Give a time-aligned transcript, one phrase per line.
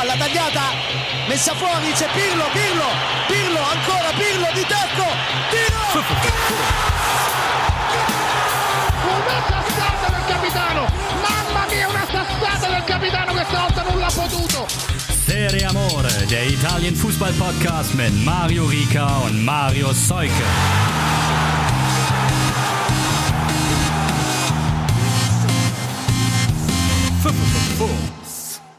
[0.00, 0.62] palla tagliata,
[1.28, 2.86] messa fuori, c'è Pirlo, Pirlo,
[3.26, 5.04] Pirlo, ancora Pirlo di tacco,
[5.50, 6.04] tiro!
[9.04, 10.86] Una sassata del capitano!
[11.20, 14.66] Mamma mia, una sassata del capitano questa volta non l'ha potuto!
[15.26, 20.88] Serie Amore, der Italien Fußball Podcast mit Mario Rica und Mario Seuke.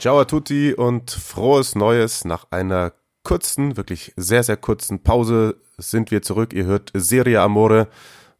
[0.02, 2.26] Ciao a tutti und frohes Neues.
[2.26, 6.54] Nach einer kurzen, wirklich sehr, sehr kurzen Pause sind wir zurück.
[6.54, 7.88] Ihr hört Serie Amore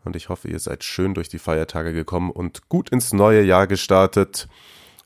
[0.04, 3.68] und ich hoffe, ihr seid schön durch die Feiertage gekommen und gut ins neue Jahr
[3.68, 4.48] gestartet.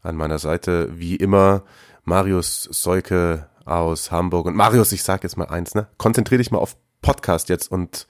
[0.01, 1.63] An meiner Seite, wie immer,
[2.05, 4.45] Marius Seuke aus Hamburg.
[4.45, 5.87] Und Marius, ich sag jetzt mal eins, ne?
[5.97, 8.07] Konzentrier dich mal auf Podcast jetzt und,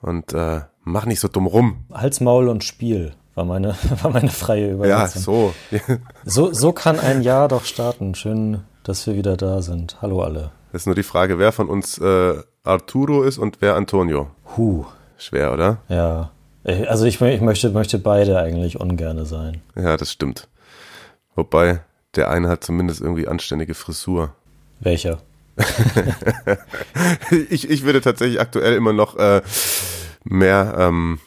[0.00, 1.86] und äh, mach nicht so dumm rum.
[1.92, 5.52] Hals, Maul und Spiel war meine, war meine freie Übersetzung.
[5.70, 5.98] Ja, so.
[6.24, 6.52] so.
[6.52, 8.14] So kann ein Jahr doch starten.
[8.14, 9.96] Schön, dass wir wieder da sind.
[10.02, 10.50] Hallo alle.
[10.72, 14.30] Das ist nur die Frage, wer von uns äh, Arturo ist und wer Antonio.
[14.56, 14.84] Huh.
[15.18, 15.78] Schwer, oder?
[15.88, 16.30] Ja.
[16.64, 19.62] Also ich, ich möchte, möchte beide eigentlich ungerne sein.
[19.74, 20.48] Ja, das stimmt.
[21.34, 21.80] Wobei,
[22.14, 24.34] der eine hat zumindest irgendwie anständige Frisur.
[24.80, 25.18] Welcher?
[27.50, 29.42] ich, ich würde tatsächlich aktuell immer noch äh,
[30.24, 31.20] mehr ähm,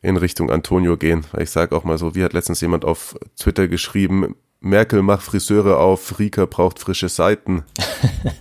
[0.00, 1.24] in Richtung Antonio gehen.
[1.32, 5.22] Weil ich sage auch mal so, wie hat letztens jemand auf Twitter geschrieben, Merkel macht
[5.22, 7.64] Friseure auf, Rika braucht frische Seiten.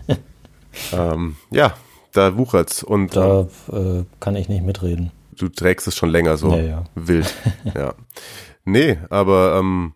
[0.93, 1.75] ähm, ja,
[2.13, 2.83] da wuchert's.
[2.83, 5.11] Und, da äh, kann ich nicht mitreden.
[5.31, 6.83] Du trägst es schon länger so ja, ja.
[6.95, 7.33] wild.
[7.75, 7.95] ja.
[8.65, 9.93] Nee, aber ähm,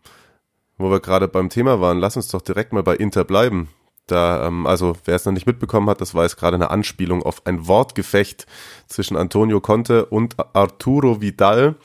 [0.78, 3.70] wo wir gerade beim Thema waren, lass uns doch direkt mal bei Inter bleiben.
[4.08, 7.24] Da, ähm, also wer es noch nicht mitbekommen hat, das war jetzt gerade eine Anspielung
[7.24, 8.46] auf ein Wortgefecht
[8.88, 11.76] zwischen Antonio Conte und Arturo Vidal.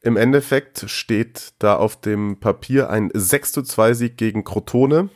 [0.00, 5.10] Im Endeffekt steht da auf dem Papier ein 6 zu 2 Sieg gegen Crotone.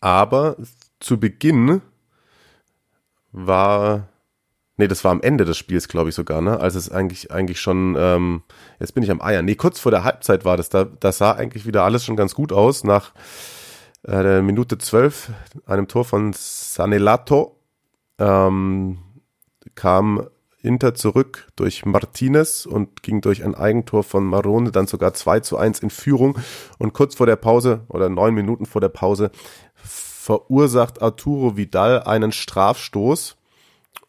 [0.00, 0.56] Aber
[0.98, 1.80] zu Beginn
[3.30, 4.08] war,
[4.76, 6.58] nee, das war am Ende des Spiels, glaube ich sogar, ne?
[6.58, 8.42] Als es eigentlich, eigentlich schon, ähm,
[8.80, 9.42] jetzt bin ich am Eier.
[9.42, 10.68] Nee, kurz vor der Halbzeit war das.
[10.70, 12.82] Da, das sah eigentlich wieder alles schon ganz gut aus.
[12.82, 13.12] Nach
[14.06, 15.30] äh, Minute 12,
[15.66, 17.56] einem Tor von Sanelato,
[18.18, 18.98] ähm,
[19.74, 20.26] kam
[20.62, 25.56] Inter zurück durch Martinez und ging durch ein Eigentor von Marone dann sogar 2 zu
[25.56, 26.38] 1 in Führung.
[26.78, 29.30] Und kurz vor der Pause oder neun Minuten vor der Pause
[29.74, 33.36] verursacht Arturo Vidal einen Strafstoß.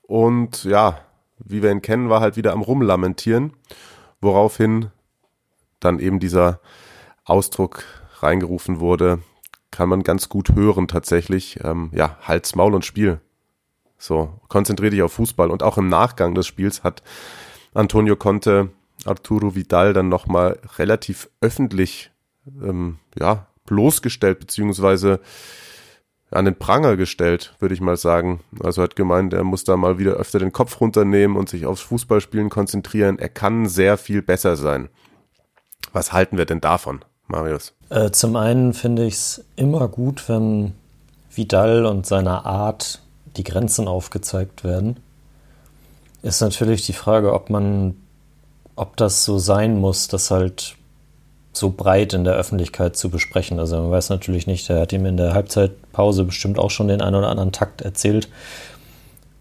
[0.02, 1.00] Und ja,
[1.40, 3.54] wie wir ihn kennen, war halt wieder am Rumlamentieren,
[4.20, 4.92] woraufhin
[5.80, 6.60] dann eben dieser
[7.24, 7.84] Ausdruck
[8.20, 9.20] reingerufen wurde,
[9.72, 11.60] kann man ganz gut hören tatsächlich.
[11.64, 13.20] Ähm, ja, Hals, Maul und Spiel.
[13.98, 15.50] So, konzentriere dich auf Fußball.
[15.50, 17.04] Und auch im Nachgang des Spiels hat
[17.74, 18.70] Antonio Conte
[19.06, 22.12] Arturo Vidal dann nochmal relativ öffentlich
[22.62, 25.20] ähm, ja, bloßgestellt, beziehungsweise
[26.32, 28.40] an den Pranger gestellt, würde ich mal sagen.
[28.64, 31.82] Also hat gemeint, er muss da mal wieder öfter den Kopf runternehmen und sich aufs
[31.82, 33.20] Fußballspielen konzentrieren.
[33.20, 34.90] Er kann sehr viel besser sein.
[35.92, 37.74] Was halten wir denn davon, Marius?
[37.90, 40.74] Äh, zum einen finde ich es immer gut, wenn
[41.34, 43.00] Vidal und seiner Art
[43.38, 44.98] die Grenzen aufgezeigt werden.
[46.22, 47.96] Ist natürlich die Frage, ob man,
[48.76, 50.76] ob das so sein muss, dass halt
[51.54, 53.60] so breit in der Öffentlichkeit zu besprechen.
[53.60, 57.02] Also man weiß natürlich nicht, er hat ihm in der Halbzeitpause bestimmt auch schon den
[57.02, 58.30] einen oder anderen Takt erzählt.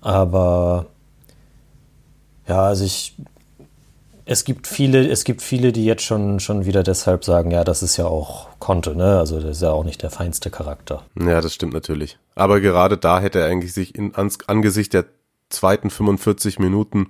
[0.01, 0.87] Aber
[2.49, 3.15] ja, also ich,
[4.31, 7.83] es gibt viele, es gibt viele, die jetzt schon, schon wieder deshalb sagen, ja, das
[7.83, 9.19] ist ja auch Konte, ne?
[9.19, 11.05] Also das ist ja auch nicht der feinste Charakter.
[11.21, 12.17] Ja, das stimmt natürlich.
[12.37, 15.07] Aber gerade da hätte er eigentlich sich in, ans, angesichts der
[15.49, 17.09] zweiten 45 Minuten,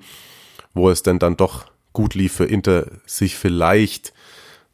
[0.72, 4.14] wo es denn dann doch gut lief für Inter, sich vielleicht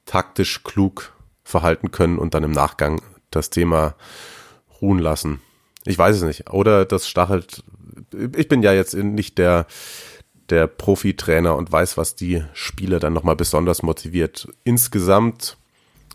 [0.04, 3.02] taktisch klug verhalten können und dann im Nachgang
[3.32, 3.96] das Thema
[4.80, 5.40] ruhen lassen.
[5.84, 6.48] Ich weiß es nicht.
[6.50, 7.64] Oder das stachelt.
[8.36, 9.66] Ich bin ja jetzt nicht der,
[10.50, 14.48] der Profi-Trainer und weiß, was die Spieler dann nochmal besonders motiviert.
[14.64, 15.56] Insgesamt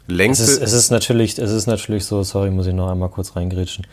[0.07, 0.41] längst.
[0.41, 3.35] Es ist, es ist natürlich, es ist natürlich so, sorry, muss ich noch einmal kurz
[3.35, 3.87] reingrätschen.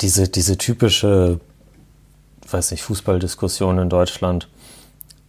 [0.00, 1.40] Diese, diese typische,
[2.48, 4.48] weiß nicht, Fußballdiskussion in Deutschland.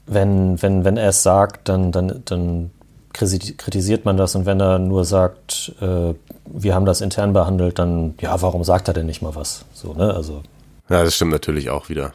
[0.06, 2.72] Wenn, wenn, wenn er es sagt, dann, dann, dann
[3.14, 6.14] kritisiert man das und wenn er nur sagt, äh,
[6.46, 9.66] wir haben das intern behandelt, dann ja, warum sagt er denn nicht mal was?
[9.74, 10.14] So, ne?
[10.14, 10.44] Also.
[10.90, 12.14] Ja, das stimmt natürlich auch wieder.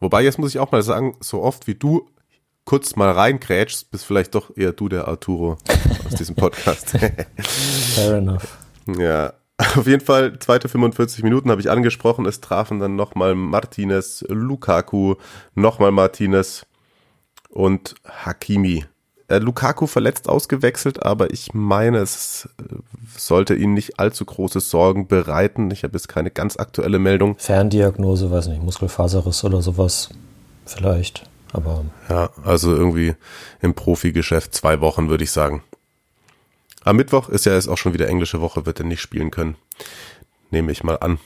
[0.00, 2.08] Wobei, jetzt muss ich auch mal sagen, so oft wie du
[2.64, 5.58] kurz mal reinkrätschst, bist vielleicht doch eher du der Arturo
[6.06, 6.90] aus diesem Podcast.
[7.38, 8.58] Fair enough.
[8.98, 9.34] Ja,
[9.76, 12.26] auf jeden Fall, zweite 45 Minuten habe ich angesprochen.
[12.26, 15.14] Es trafen dann nochmal Martinez, Lukaku,
[15.54, 16.66] nochmal Martinez
[17.50, 18.84] und Hakimi
[19.28, 22.74] äh, Lukaku verletzt ausgewechselt, aber ich meine, es äh,
[23.16, 25.70] sollte ihn nicht allzu große Sorgen bereiten.
[25.70, 27.36] Ich habe jetzt keine ganz aktuelle Meldung.
[27.38, 30.10] Ferndiagnose, weiß nicht, Muskelfaserriss oder sowas
[30.66, 33.14] vielleicht, aber Ja, also irgendwie
[33.60, 35.62] im Profigeschäft zwei Wochen, würde ich sagen.
[36.82, 39.56] Am Mittwoch ist ja jetzt auch schon wieder englische Woche, wird er nicht spielen können.
[40.50, 41.18] Nehme ich mal an.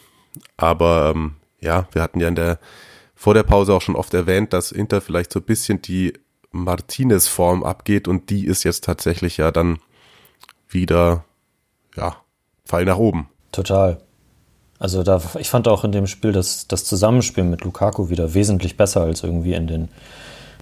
[0.56, 2.58] Aber ähm, ja, wir hatten ja in der
[3.16, 6.12] vor der Pause auch schon oft erwähnt, dass Inter vielleicht so ein bisschen die
[6.64, 9.78] Martinez-Form abgeht und die ist jetzt tatsächlich ja dann
[10.68, 11.24] wieder,
[11.96, 12.16] ja,
[12.64, 13.28] Fall nach oben.
[13.50, 13.98] total.
[14.78, 18.76] Also da, ich fand auch in dem Spiel das, das Zusammenspiel mit Lukaku wieder wesentlich
[18.76, 19.88] besser als irgendwie in den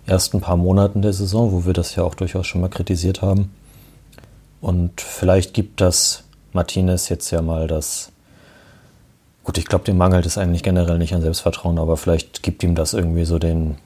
[0.06, 3.52] ersten paar Monaten der Saison, wo wir das ja auch durchaus schon mal kritisiert haben.
[4.60, 8.10] Und vielleicht gibt das Martinez jetzt ja mal das.
[9.44, 12.74] Gut, ich glaube, dem mangelt es eigentlich generell nicht an Selbstvertrauen, aber vielleicht gibt ihm
[12.74, 13.76] das irgendwie so den,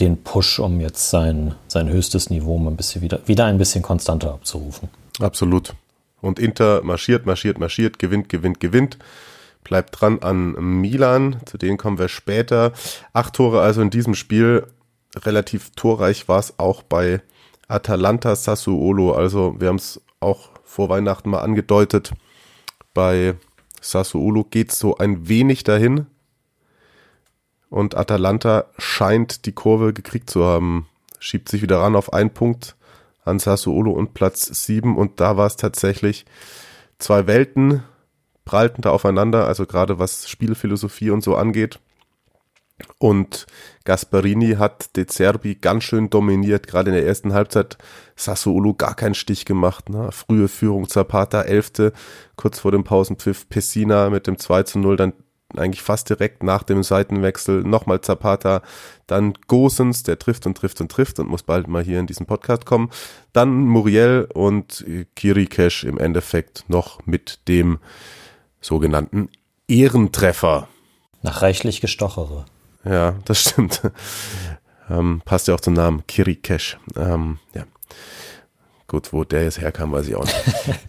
[0.00, 3.82] den Push, um jetzt sein, sein höchstes Niveau mal ein bisschen wieder, wieder ein bisschen
[3.82, 4.88] konstanter abzurufen.
[5.20, 5.74] Absolut.
[6.20, 8.98] Und Inter marschiert, marschiert, marschiert, gewinnt, gewinnt, gewinnt.
[9.64, 12.72] Bleibt dran an Milan, zu denen kommen wir später.
[13.12, 14.66] Acht Tore also in diesem Spiel.
[15.16, 17.20] Relativ torreich war es auch bei
[17.66, 19.12] Atalanta Sassuolo.
[19.12, 22.12] Also wir haben es auch vor Weihnachten mal angedeutet.
[22.94, 23.34] Bei
[23.80, 26.06] Sassuolo geht es so ein wenig dahin.
[27.70, 30.86] Und Atalanta scheint die Kurve gekriegt zu haben.
[31.18, 32.76] Schiebt sich wieder ran auf einen Punkt
[33.24, 34.96] an Sassuolo und Platz 7.
[34.96, 36.24] Und da war es tatsächlich
[36.98, 37.82] zwei Welten
[38.48, 41.80] prallten da aufeinander, also gerade was Spielphilosophie und so angeht.
[42.96, 43.46] Und
[43.84, 47.76] Gasparini hat De Zerbi ganz schön dominiert, gerade in der ersten Halbzeit
[48.16, 49.90] Sassuolo gar keinen Stich gemacht.
[49.90, 50.10] Ne?
[50.12, 51.92] Frühe Führung Zapata, Elfte,
[52.36, 55.12] kurz vor dem Pausenpfiff Pessina mit dem 2 zu 0, dann
[55.56, 58.62] eigentlich fast direkt nach dem Seitenwechsel nochmal Zapata,
[59.06, 62.26] dann Gosens, der trifft und trifft und trifft und muss bald mal hier in diesen
[62.26, 62.90] Podcast kommen,
[63.32, 64.84] dann Muriel und
[65.16, 67.78] Kirikesh im Endeffekt noch mit dem
[68.60, 69.30] sogenannten
[69.68, 70.68] Ehrentreffer.
[71.22, 72.44] Nach reichlich Gestochere.
[72.84, 73.82] Ja, das stimmt.
[74.90, 76.78] Ähm, passt ja auch zum Namen Kirikesh.
[76.96, 77.64] Ähm, ja.
[78.86, 80.36] Gut, wo der jetzt herkam, weiß ich auch nicht.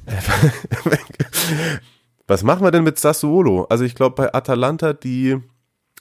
[2.30, 3.66] Was machen wir denn mit Sassuolo?
[3.72, 5.38] Also ich glaube bei Atalanta, die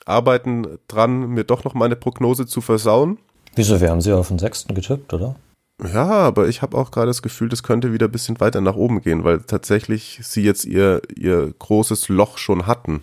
[0.05, 3.17] arbeiten dran, mir doch noch meine Prognose zu versauen.
[3.55, 5.35] Wieso, wir haben sie auf den sechsten getippt, oder?
[5.83, 8.75] Ja, aber ich habe auch gerade das Gefühl, das könnte wieder ein bisschen weiter nach
[8.75, 13.01] oben gehen, weil tatsächlich sie jetzt ihr, ihr großes Loch schon hatten.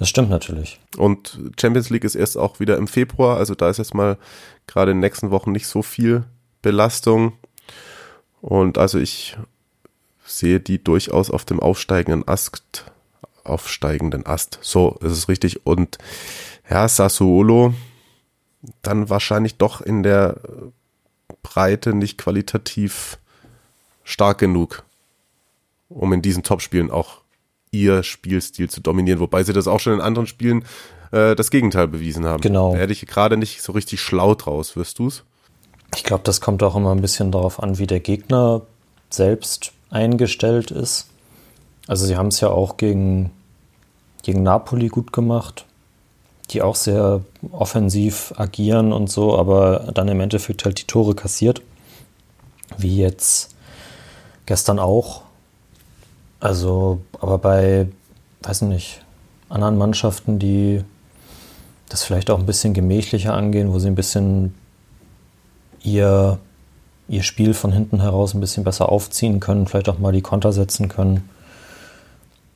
[0.00, 0.80] Das stimmt natürlich.
[0.96, 4.18] Und Champions League ist erst auch wieder im Februar, also da ist jetzt mal
[4.66, 6.24] gerade in den nächsten Wochen nicht so viel
[6.60, 7.34] Belastung.
[8.40, 9.36] Und also ich
[10.24, 12.84] sehe die durchaus auf dem aufsteigenden Ast,
[13.44, 14.58] aufsteigenden Ast.
[14.62, 15.66] So ist es richtig.
[15.66, 15.98] Und
[16.68, 17.74] ja, Sassuolo
[18.82, 20.40] dann wahrscheinlich doch in der
[21.42, 23.18] Breite nicht qualitativ
[24.02, 24.84] stark genug,
[25.88, 27.20] um in diesen Topspielen auch
[27.70, 30.64] ihr Spielstil zu dominieren, wobei sie das auch schon in anderen Spielen
[31.10, 32.40] äh, das Gegenteil bewiesen haben.
[32.40, 32.72] Genau.
[32.72, 35.24] Da hätte ich gerade nicht so richtig schlau draus, wirst du's?
[35.94, 38.62] Ich glaube, das kommt auch immer ein bisschen darauf an, wie der Gegner
[39.10, 41.08] selbst eingestellt ist.
[41.86, 43.30] Also sie haben es ja auch gegen,
[44.22, 45.66] gegen Napoli gut gemacht,
[46.50, 47.20] die auch sehr
[47.52, 51.62] offensiv agieren und so, aber dann im Endeffekt halt die Tore kassiert.
[52.76, 53.54] Wie jetzt
[54.46, 55.22] gestern auch.
[56.40, 57.88] Also, aber bei,
[58.42, 59.02] weiß nicht,
[59.48, 60.82] anderen Mannschaften, die
[61.88, 64.54] das vielleicht auch ein bisschen gemächlicher angehen, wo sie ein bisschen
[65.82, 66.38] ihr,
[67.08, 70.52] ihr Spiel von hinten heraus ein bisschen besser aufziehen können, vielleicht auch mal die Konter
[70.52, 71.28] setzen können.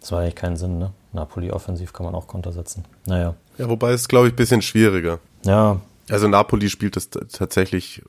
[0.01, 0.91] Das war eigentlich keinen Sinn, ne?
[1.13, 2.85] Napoli offensiv kann man auch Konter setzen.
[3.07, 3.35] Naja.
[3.59, 5.19] Ja, wobei es, glaube ich, ein bisschen schwieriger.
[5.45, 8.03] Ja, Also Napoli spielt das tatsächlich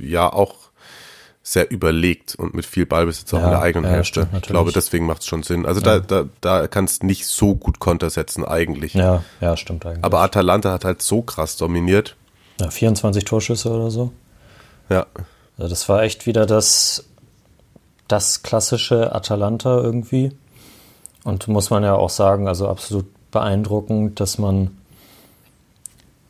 [0.00, 0.54] ja auch
[1.42, 4.22] sehr überlegt und mit viel Ballbesitz auch Ja, in der eigenen ja, Hälfte.
[4.22, 5.66] stimmt, ich glaube, deswegen macht es schon Sinn.
[5.66, 8.94] Also da, da, da kannst du nicht so gut Konter setzen eigentlich.
[8.94, 10.02] ja, ja, stimmt eigentlich.
[10.04, 12.16] Aber Atalanta hat halt so krass dominiert.
[12.60, 14.10] ja, 24 Torschüsse oder so.
[14.88, 15.06] Ja,
[15.56, 17.04] Also das war echt wieder das,
[18.08, 20.32] das klassische Atalanta irgendwie.
[21.24, 24.76] Und muss man ja auch sagen, also absolut beeindruckend, dass man,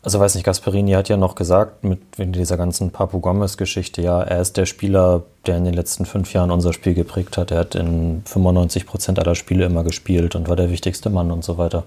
[0.02, 4.40] also weiß nicht, Gasperini hat ja noch gesagt, mit dieser ganzen Papu Gomez-Geschichte, ja, er
[4.40, 7.50] ist der Spieler, der in den letzten fünf Jahren unser Spiel geprägt hat.
[7.50, 11.44] Er hat in 95 Prozent aller Spiele immer gespielt und war der wichtigste Mann und
[11.44, 11.84] so weiter.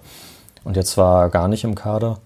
[0.63, 2.19] Und jetzt war er gar nicht im Kader.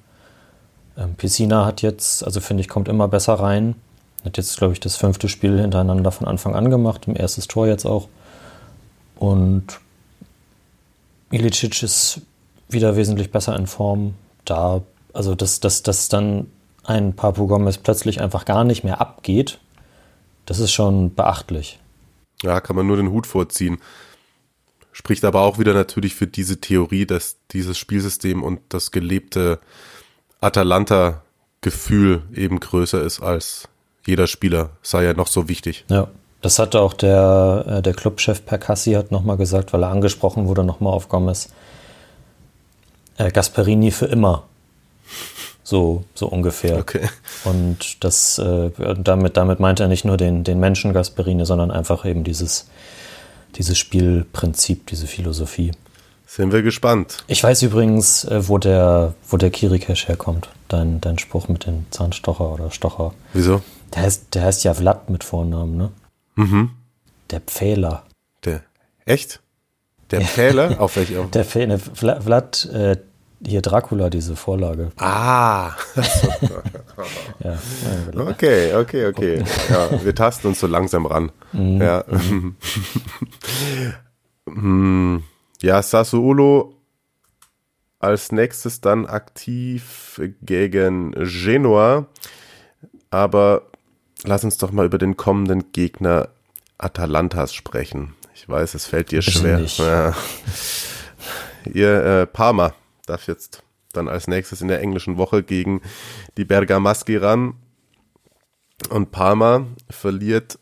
[0.97, 3.75] Ähm, Piscina hat jetzt, also finde ich, kommt immer besser rein.
[4.23, 7.67] Hat jetzt, glaube ich, das fünfte Spiel hintereinander von Anfang an gemacht, im erstes Tor
[7.67, 8.07] jetzt auch.
[9.15, 9.79] Und
[11.31, 12.21] Ilicic ist
[12.69, 14.13] wieder wesentlich besser in Form.
[14.45, 14.81] Da,
[15.13, 16.47] also dass, dass, dass dann
[16.83, 19.59] ein Papu Gomez plötzlich einfach gar nicht mehr abgeht,
[20.45, 21.79] Das ist schon beachtlich.
[22.41, 23.77] Ja, kann man nur den Hut vorziehen.
[24.91, 29.59] Spricht aber auch wieder natürlich für diese Theorie, dass dieses Spielsystem und das gelebte
[30.41, 33.69] Atalanta-Gefühl eben größer ist als
[34.05, 35.85] jeder Spieler, sei ja noch so wichtig.
[35.89, 36.07] Ja,
[36.41, 40.63] das hat auch der, äh, der Clubchef Percassi hat nochmal gesagt, weil er angesprochen wurde
[40.63, 41.49] nochmal auf Gomez.
[43.17, 44.43] Äh, Gasperini für immer.
[45.63, 46.79] So, so ungefähr.
[46.79, 47.07] Okay.
[47.43, 52.03] Und das, äh, damit, damit meint er nicht nur den, den Menschen Gasperini, sondern einfach
[52.05, 52.67] eben dieses,
[53.55, 55.71] dieses Spielprinzip, diese Philosophie.
[56.25, 57.23] Sind wir gespannt.
[57.27, 60.49] Ich weiß übrigens, äh, wo der, wo der Kirikesh herkommt.
[60.69, 63.13] Dein, dein Spruch mit dem Zahnstocher oder Stocher.
[63.33, 63.61] Wieso?
[63.93, 65.91] Der heißt, der heißt ja Vlad mit Vornamen, ne?
[66.35, 66.71] Mhm.
[67.29, 68.03] Der Pfähler.
[68.45, 68.61] Der,
[69.05, 69.41] echt?
[70.11, 70.79] Der Pfähler?
[70.79, 71.19] auf welche?
[71.19, 71.31] Auf?
[71.31, 72.97] Der Pfähler, Vlad, Vlad äh,
[73.45, 74.91] hier Dracula, diese Vorlage.
[74.97, 75.71] Ah.
[77.43, 77.57] Ja,
[78.13, 79.43] ja, Okay, okay, okay.
[79.69, 81.31] Ja, wir tasten uns so langsam ran.
[81.53, 82.03] Ja.
[84.47, 85.23] Hm,
[85.61, 86.75] ja, Sassuolo
[87.99, 92.07] als nächstes dann aktiv gegen Genua.
[93.11, 93.70] Aber
[94.23, 96.29] lass uns doch mal über den kommenden Gegner
[96.77, 98.15] Atalantas sprechen.
[98.33, 99.65] Ich weiß, es fällt dir schwer.
[99.77, 100.15] Ja.
[101.71, 102.73] Ihr äh, Parma
[103.05, 103.63] darf jetzt
[103.93, 105.81] dann als nächstes in der englischen Woche gegen
[106.37, 107.55] die Bergamaschi ran.
[108.89, 110.57] Und Parma verliert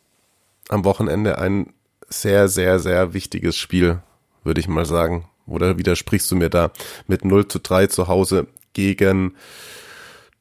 [0.67, 1.73] am Wochenende ein
[2.09, 4.01] sehr, sehr, sehr wichtiges Spiel,
[4.43, 5.29] würde ich mal sagen.
[5.45, 6.71] Oder widersprichst du mir da
[7.07, 9.35] mit 0 zu 3 zu Hause gegen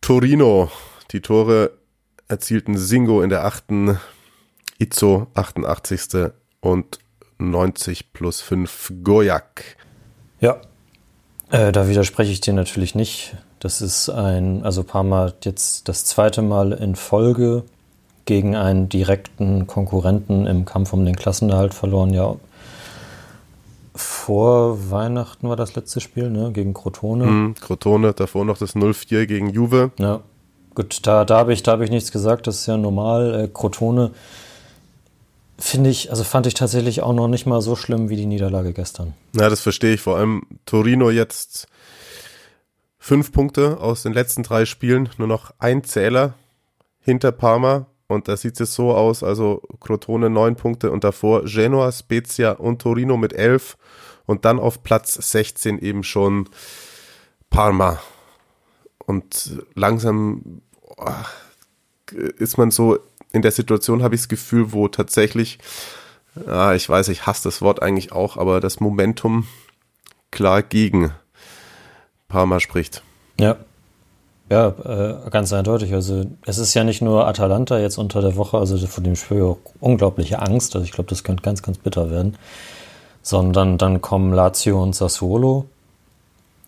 [0.01, 0.71] Torino?
[1.13, 1.78] Die Tore
[2.29, 3.99] erzielten Singo in der achten,
[4.79, 6.31] Izzo 88.
[6.61, 6.99] und
[7.39, 9.77] 90 plus 5 Gojak.
[10.41, 10.61] Ja,
[11.51, 13.37] äh, da widerspreche ich dir natürlich nicht.
[13.61, 17.65] Das ist ein, also Parma hat jetzt das zweite Mal in Folge
[18.25, 22.13] gegen einen direkten Konkurrenten im Kampf um den Klassenerhalt verloren.
[22.13, 22.37] Ja,
[23.95, 26.53] vor Weihnachten war das letzte Spiel, ne?
[26.53, 27.25] Gegen Crotone.
[27.25, 29.91] Hm, Crotone, davor noch das 0-4 gegen Juve.
[29.99, 30.21] Ja,
[30.79, 33.35] gut, da, da habe ich, hab ich nichts gesagt, das ist ja normal.
[33.35, 34.13] Äh, Crotone
[35.59, 38.73] finde ich, also fand ich tatsächlich auch noch nicht mal so schlimm wie die Niederlage
[38.73, 39.15] gestern.
[39.35, 40.01] Ja, das verstehe ich.
[40.01, 41.67] Vor allem Torino jetzt
[42.97, 46.35] fünf Punkte aus den letzten drei Spielen, nur noch ein Zähler
[47.01, 47.87] hinter Parma.
[48.07, 52.81] Und da sieht es so aus, also Crotone neun Punkte und davor Genoa, Spezia und
[52.81, 53.77] Torino mit elf
[54.27, 56.49] und dann auf Platz 16 eben schon
[57.51, 57.99] Parma.
[59.07, 60.63] Und langsam
[62.39, 62.99] ist man so
[63.33, 65.59] in der Situation, habe ich das Gefühl, wo tatsächlich,
[66.47, 69.47] ah, ich weiß, ich hasse das Wort eigentlich auch, aber das Momentum
[70.31, 71.13] klar gegen
[72.29, 73.03] Parma spricht.
[73.39, 73.57] Ja.
[74.51, 75.93] Ja, äh, ganz eindeutig.
[75.93, 79.43] Also es ist ja nicht nur Atalanta jetzt unter der Woche, also von dem Spiel
[79.43, 80.75] auch unglaubliche Angst.
[80.75, 82.39] Also ich glaube, das könnte ganz, ganz bitter werden.
[83.23, 85.67] Sondern dann kommen Lazio und Sassuolo.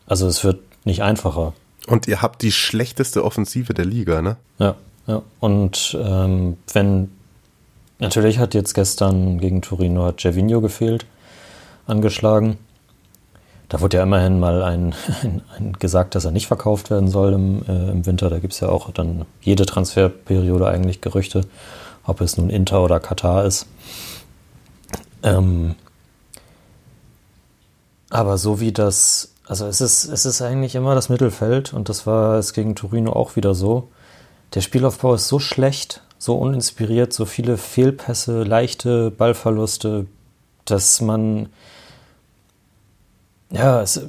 [0.07, 1.55] Also es wird nicht einfacher.
[1.87, 4.37] Und ihr habt die schlechteste Offensive der Liga, ne?
[4.59, 5.23] Ja, ja.
[5.41, 7.11] Und ähm, wenn
[7.99, 11.07] natürlich hat jetzt gestern gegen Torino hat Gervinho gefehlt,
[11.87, 12.59] angeschlagen.
[13.69, 17.33] Da wurde ja immerhin mal ein, ein, ein gesagt, dass er nicht verkauft werden soll
[17.33, 18.31] im, äh, im Winter.
[18.31, 21.43] Da gibt es ja auch dann jede Transferperiode eigentlich Gerüchte,
[22.05, 23.67] ob es nun Inter oder Katar ist.
[25.23, 25.77] Ähm,
[28.11, 32.07] aber so wie das, also es ist, es ist eigentlich immer das Mittelfeld und das
[32.07, 33.89] war es gegen Torino auch wieder so.
[34.55, 40.07] Der Spielaufbau ist so schlecht, so uninspiriert, so viele Fehlpässe, leichte Ballverluste,
[40.67, 41.49] dass man
[43.51, 44.01] ja, es,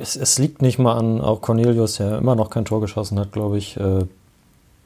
[0.00, 3.30] es, es, liegt nicht mal an auch Cornelius, der immer noch kein Tor geschossen hat,
[3.30, 3.76] glaube ich.
[3.76, 4.06] Äh,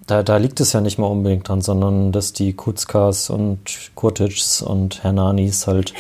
[0.07, 4.61] da, da liegt es ja nicht mal unbedingt dran, sondern dass die Kutzkas und Kurtics
[4.61, 5.95] und Hernanis halt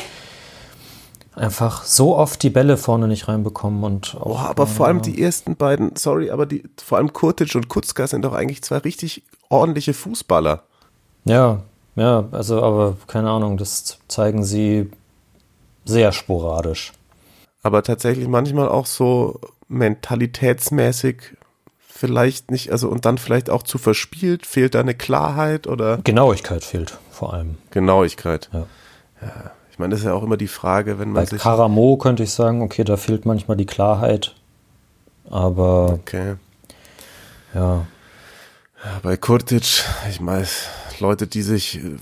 [1.34, 5.20] einfach so oft die Bälle vorne nicht reinbekommen und auch, oh, aber vor allem die
[5.20, 9.24] ersten beiden, sorry, aber die vor allem Kurtic und Kutzka sind doch eigentlich zwei richtig
[9.48, 10.62] ordentliche Fußballer.
[11.24, 11.62] Ja,
[11.96, 14.90] ja, also aber keine Ahnung, das zeigen sie
[15.84, 16.92] sehr sporadisch
[17.64, 21.36] aber tatsächlich manchmal auch so mentalitätsmäßig
[21.80, 25.98] vielleicht nicht, also und dann vielleicht auch zu verspielt, fehlt da eine Klarheit oder?
[26.04, 27.56] Genauigkeit fehlt vor allem.
[27.70, 28.50] Genauigkeit.
[28.52, 28.66] Ja.
[29.22, 29.50] ja.
[29.74, 31.42] Ich meine, das ist ja auch immer die Frage, wenn man Bei sich.
[31.42, 34.36] Karamo könnte ich sagen, okay, da fehlt manchmal die Klarheit,
[35.28, 35.94] aber.
[35.94, 36.36] Okay.
[37.52, 37.84] Ja.
[39.02, 40.46] bei Kurtic, ich meine,
[41.00, 41.96] Leute, die sich äh,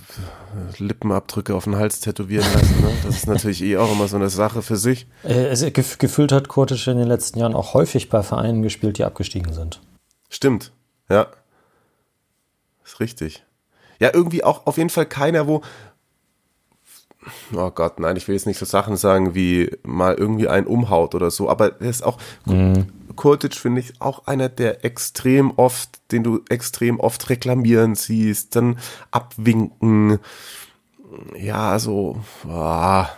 [0.77, 2.79] Lippenabdrücke auf den Hals tätowieren lassen.
[2.83, 2.93] Ne?
[3.05, 5.07] Das ist natürlich eh auch immer so eine Sache für sich.
[5.25, 8.99] Äh, es, gef gefühlt hat Kurtic in den letzten Jahren auch häufig bei Vereinen gespielt,
[8.99, 9.81] die abgestiegen sind.
[10.29, 10.73] Stimmt,
[11.09, 11.27] ja.
[12.85, 13.43] Ist richtig.
[13.99, 15.63] ja, irgendwie auch auf jeden Fall keiner, wo,
[17.55, 21.15] oh Gott, nein, ich will jetzt nicht so Sachen sagen wie mal irgendwie einen umhaut
[21.15, 22.87] oder so, aber er ist auch, mhm.
[23.17, 28.79] Kurtic finde ich auch einer, der extrem oft, den du extrem oft reklamieren siehst, dann
[29.11, 30.19] abwinken,
[31.39, 33.09] ja, so, ah,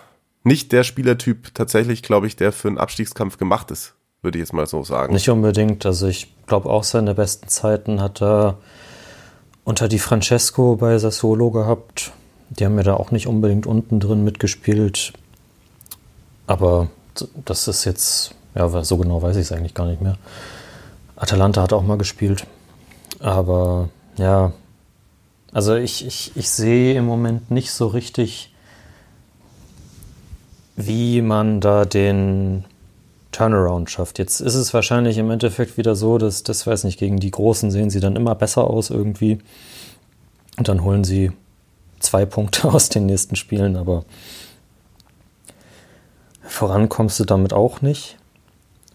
[0.43, 4.53] nicht der Spielertyp tatsächlich, glaube ich, der für einen Abstiegskampf gemacht ist, würde ich jetzt
[4.53, 5.15] mal so sagen.
[5.15, 8.59] Nicht unbedingt, also ich glaube auch seine besten Zeiten hat er
[9.65, 12.13] unter die Francesco bei Sassuolo gehabt
[12.59, 15.13] die haben ja da auch nicht unbedingt unten drin mitgespielt.
[16.47, 16.89] Aber
[17.45, 20.17] das ist jetzt, ja, so genau weiß ich es eigentlich gar nicht mehr.
[21.17, 22.47] Atalanta hat auch mal gespielt.
[23.21, 24.53] Aber ja,
[25.53, 28.53] also ich, ich, ich sehe im Moment nicht so richtig,
[30.77, 32.65] wie man da den
[33.31, 34.19] Turnaround schafft.
[34.19, 37.71] Jetzt ist es wahrscheinlich im Endeffekt wieder so, dass, das weiß nicht, gegen die Großen
[37.71, 39.39] sehen sie dann immer besser aus irgendwie.
[40.57, 41.33] Und dann holen sie
[42.05, 44.05] zwei Punkte aus den nächsten Spielen, aber
[46.43, 48.17] voran kommst du damit auch nicht.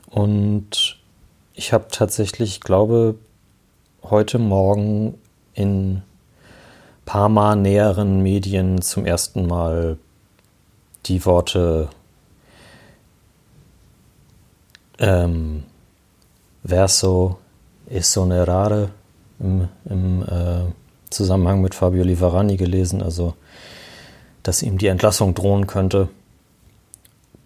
[0.09, 0.97] Und
[1.53, 3.15] ich habe tatsächlich, ich glaube,
[4.03, 5.19] heute Morgen
[5.53, 6.01] in
[7.05, 9.97] Parma näheren Medien zum ersten Mal
[11.05, 11.89] die Worte
[14.99, 15.63] ähm,
[16.63, 17.39] Verso
[17.89, 18.89] esonerare
[19.39, 20.65] im, im äh,
[21.09, 23.33] Zusammenhang mit Fabio Liverani gelesen, also
[24.43, 26.09] dass ihm die Entlassung drohen könnte.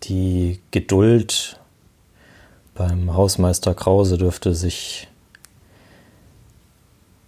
[0.03, 1.59] Die Geduld
[2.75, 5.07] beim Hausmeister Krause dürfte sich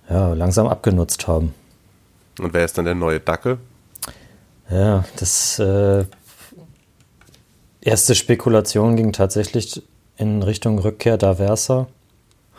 [0.10, 1.54] ja, langsam abgenutzt haben.
[2.40, 3.58] Und wer ist dann der neue Dackel?
[4.70, 6.06] Ja, das äh,
[7.82, 9.82] erste Spekulation ging tatsächlich
[10.18, 11.88] in Richtung Rückkehr Daversa.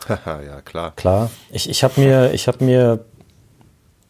[0.25, 0.93] ja, klar.
[0.95, 1.29] Klar.
[1.51, 3.05] Ich, ich habe mir, hab mir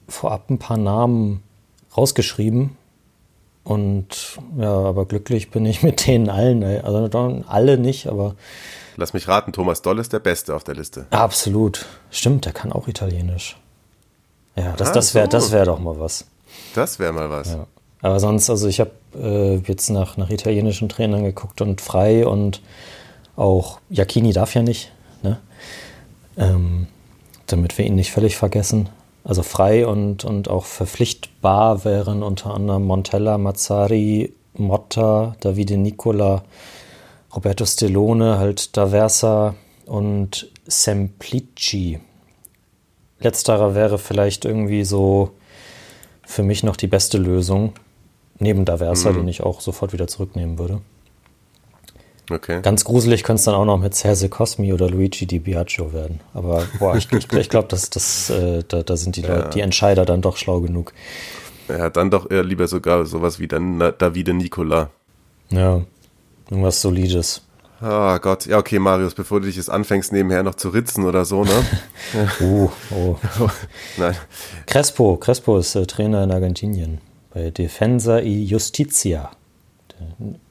[0.07, 1.43] vorab ein paar Namen
[1.95, 2.77] rausgeschrieben.
[3.63, 6.63] Und ja, aber glücklich bin ich mit denen allen.
[6.63, 8.35] Also alle nicht, aber.
[8.95, 11.05] Lass mich raten, Thomas Doll ist der Beste auf der Liste.
[11.11, 11.85] Absolut.
[12.09, 13.57] Stimmt, der kann auch Italienisch.
[14.55, 15.51] Ja, das, ah, das wäre so.
[15.51, 16.25] wär doch mal was.
[16.73, 17.51] Das wäre mal was.
[17.51, 17.67] Ja.
[18.01, 22.61] Aber sonst, also ich habe äh, jetzt nach, nach italienischen Trainern geguckt und frei und
[23.35, 24.91] auch Jacchini darf ja nicht,
[25.21, 25.39] ne?
[26.37, 26.87] Ähm,
[27.47, 28.89] damit wir ihn nicht völlig vergessen.
[29.27, 36.45] Also frei und, und auch verpflichtbar wären unter anderem Montella, Mazzari, Motta, Davide Nicola,
[37.35, 41.99] Roberto Stellone, halt Daversa und Semplici.
[43.19, 45.31] Letzterer wäre vielleicht irgendwie so
[46.25, 47.73] für mich noch die beste Lösung,
[48.39, 49.15] neben Daversa, mhm.
[49.15, 50.79] den ich auch sofort wieder zurücknehmen würde.
[52.29, 52.61] Okay.
[52.61, 56.19] Ganz gruselig könnte es dann auch noch mit Serse Cosmi oder Luigi Di Biagio werden.
[56.33, 59.35] Aber boah, ich, ich, ich glaube, das, das, äh, da, da sind die, ja.
[59.35, 60.93] Leute, die Entscheider dann doch schlau genug.
[61.69, 64.89] Ja, dann doch eher lieber sogar sowas wie dann Davide Nicola.
[65.49, 65.81] Ja,
[66.49, 67.43] irgendwas Solides.
[67.79, 71.05] Ah oh Gott, ja okay, Marius, bevor du dich jetzt anfängst, nebenher noch zu ritzen
[71.05, 71.63] oder so, ne?
[72.41, 73.17] uh, oh.
[73.97, 74.15] Nein.
[74.65, 76.99] Crespo, Crespo ist äh, Trainer in Argentinien
[77.33, 79.31] bei Defensa y Justicia.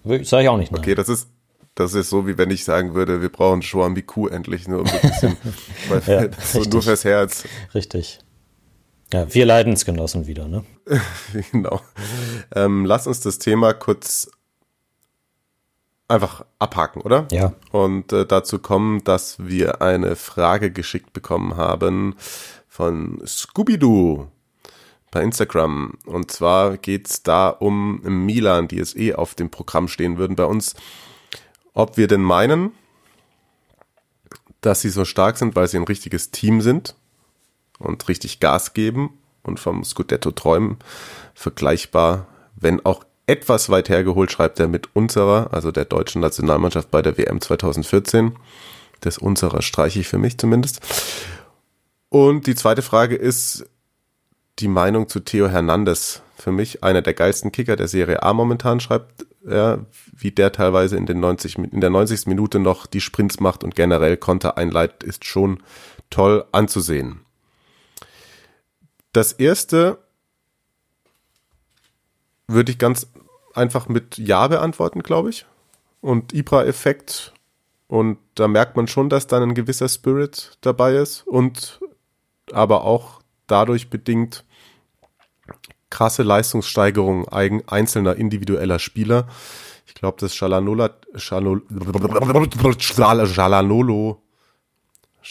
[0.04, 0.70] Sag ich auch nicht.
[0.70, 0.80] Nein.
[0.80, 1.28] Okay, das ist,
[1.76, 3.62] das ist so, wie wenn ich sagen würde, wir brauchen
[3.92, 5.36] Miku endlich, nur um ein bisschen,
[6.06, 7.44] ja, so nur fürs Herz.
[7.74, 8.18] Richtig.
[9.12, 10.64] Ja, wir Leidensgenossen wieder, ne?
[11.52, 11.80] genau.
[12.54, 14.30] Ähm, lass uns das Thema kurz
[16.08, 17.28] einfach abhaken, oder?
[17.30, 17.52] Ja.
[17.72, 22.16] Und äh, dazu kommen, dass wir eine Frage geschickt bekommen haben
[22.68, 24.28] von Scooby-Doo
[25.10, 25.98] bei Instagram.
[26.06, 30.36] Und zwar geht's da um Milan, die es eh auf dem Programm stehen würden.
[30.36, 30.74] Bei uns
[31.76, 32.72] ob wir denn meinen,
[34.62, 36.96] dass sie so stark sind, weil sie ein richtiges Team sind
[37.78, 39.10] und richtig Gas geben
[39.42, 40.78] und vom Scudetto träumen,
[41.34, 47.02] vergleichbar, wenn auch etwas weit hergeholt, schreibt er mit unserer, also der deutschen Nationalmannschaft bei
[47.02, 48.36] der WM 2014.
[49.00, 50.80] Das unserer streiche ich für mich zumindest.
[52.08, 53.66] Und die zweite Frage ist
[54.60, 56.22] die Meinung zu Theo Hernandez.
[56.36, 59.78] Für mich einer der geilsten Kicker der Serie A momentan, schreibt ja,
[60.12, 62.26] wie der teilweise in, den 90, in der 90.
[62.26, 65.62] Minute noch die Sprints macht und generell Konter einleitet, ist schon
[66.10, 67.20] toll anzusehen.
[69.12, 69.98] Das erste
[72.48, 73.06] würde ich ganz
[73.54, 75.46] einfach mit Ja beantworten, glaube ich.
[76.00, 77.32] Und Ibra-Effekt.
[77.88, 81.80] Und da merkt man schon, dass dann ein gewisser Spirit dabei ist und
[82.52, 84.44] aber auch dadurch bedingt,
[85.90, 89.26] krasse Leistungssteigerung einzelner individueller Spieler.
[89.86, 91.62] Ich glaube, das Schalanolo, Schalanolo,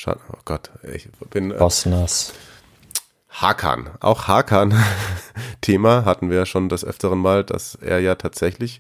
[0.07, 1.49] oh Gott, ich bin.
[1.57, 2.33] Bosnas.
[3.29, 3.89] Hakan.
[3.99, 4.73] Auch Hakan
[5.61, 8.79] Thema hatten wir ja schon des öfteren Mal, dass er ja tatsächlich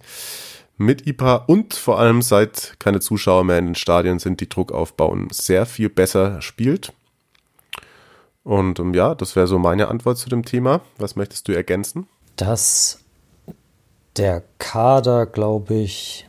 [0.77, 4.71] mit IPA und vor allem seit keine Zuschauer mehr in den Stadien sind, die Druck
[4.71, 6.93] aufbauen, sehr viel besser spielt.
[8.45, 10.81] Und ähm, ja, das wäre so meine Antwort zu dem Thema.
[10.97, 12.07] Was möchtest du ergänzen?
[12.37, 12.99] Dass
[14.15, 16.27] der Kader, glaube ich,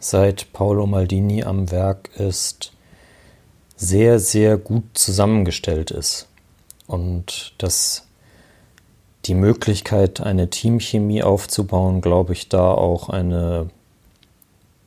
[0.00, 2.72] seit Paolo Maldini am Werk ist,
[3.76, 6.28] sehr, sehr gut zusammengestellt ist.
[6.86, 8.06] Und dass
[9.26, 13.68] die Möglichkeit, eine Teamchemie aufzubauen, glaube ich, da auch eine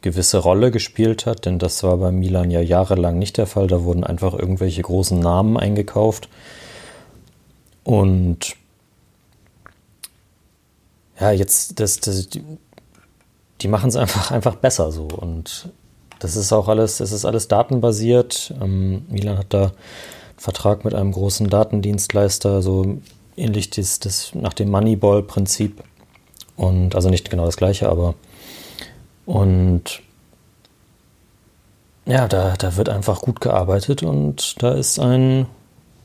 [0.02, 3.68] gewisse Rolle gespielt hat, denn das war bei Milan ja jahrelang nicht der Fall.
[3.68, 6.30] Da wurden einfach irgendwelche großen Namen eingekauft.
[7.84, 8.56] Und
[11.20, 12.44] ja, jetzt, das, das, die,
[13.62, 15.08] die machen es einfach, einfach besser so.
[15.08, 15.70] Und
[16.20, 18.54] das ist auch alles, das ist alles datenbasiert.
[18.62, 19.74] Ähm, Milan hat da einen
[20.38, 23.00] Vertrag mit einem großen Datendienstleister, so
[23.36, 25.84] ähnlich das, das nach dem Moneyball-Prinzip.
[26.56, 28.16] Und also nicht genau das gleiche, aber
[29.28, 30.02] und
[32.06, 35.48] ja, da, da wird einfach gut gearbeitet und da ist ein,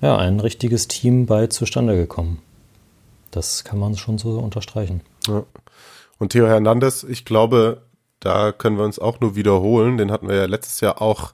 [0.00, 2.42] ja, ein richtiges Team bei zustande gekommen.
[3.30, 5.02] Das kann man schon so unterstreichen.
[5.28, 5.44] Ja.
[6.18, 7.82] Und Theo Hernandez, ich glaube,
[8.18, 9.98] da können wir uns auch nur wiederholen.
[9.98, 11.32] Den hatten wir ja letztes Jahr auch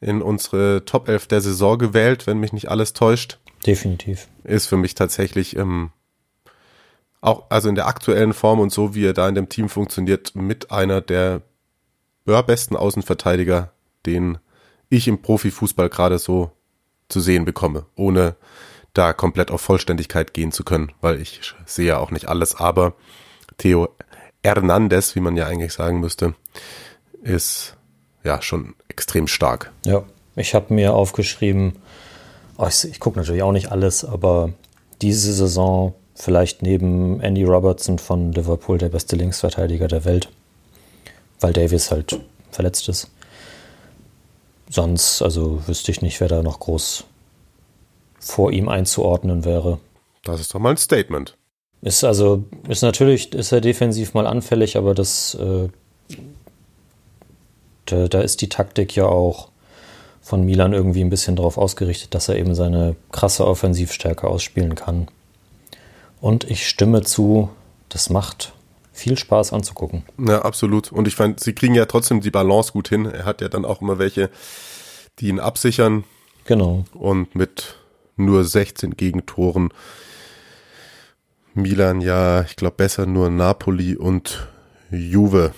[0.00, 3.38] in unsere Top 11 der Saison gewählt, wenn mich nicht alles täuscht.
[3.64, 4.26] Definitiv.
[4.42, 5.90] Ist für mich tatsächlich ähm,
[7.24, 10.34] auch, also in der aktuellen Form und so, wie er da in dem Team funktioniert,
[10.34, 11.42] mit einer der
[12.24, 13.70] besten Außenverteidiger,
[14.06, 14.38] den
[14.90, 16.50] ich im Profifußball gerade so
[17.08, 18.36] zu sehen bekomme, ohne
[18.92, 22.94] da komplett auf Vollständigkeit gehen zu können, weil ich sehe ja auch nicht alles, aber
[23.58, 23.88] Theo
[24.42, 26.34] Hernandez, wie man ja eigentlich sagen müsste,
[27.22, 27.76] ist
[28.22, 29.72] ja schon extrem stark.
[29.86, 30.04] Ja,
[30.36, 31.76] ich habe mir aufgeschrieben,
[32.58, 34.52] oh, ich, ich gucke natürlich auch nicht alles, aber
[35.00, 40.28] diese Saison vielleicht neben Andy Robertson von Liverpool der beste Linksverteidiger der Welt,
[41.40, 43.10] weil Davis halt verletzt ist.
[44.70, 47.04] Sonst, also wüsste ich nicht, wer da noch groß
[48.18, 49.78] vor ihm einzuordnen wäre.
[50.22, 51.36] Das ist doch mal ein Statement.
[51.82, 55.68] Ist also, ist natürlich, ist er defensiv mal anfällig, aber das, äh,
[57.84, 59.50] da, da ist die Taktik ja auch
[60.22, 65.08] von Milan irgendwie ein bisschen darauf ausgerichtet, dass er eben seine krasse Offensivstärke ausspielen kann.
[66.24, 67.50] Und ich stimme zu,
[67.90, 68.54] das macht
[68.94, 70.04] viel Spaß anzugucken.
[70.16, 70.90] Ja, absolut.
[70.90, 73.04] Und ich fand, sie kriegen ja trotzdem die Balance gut hin.
[73.04, 74.30] Er hat ja dann auch immer welche,
[75.18, 76.04] die ihn absichern.
[76.46, 76.86] Genau.
[76.94, 77.76] Und mit
[78.16, 79.68] nur 16 Gegentoren
[81.52, 84.48] Milan ja, ich glaube, besser nur Napoli und
[84.90, 85.52] Juve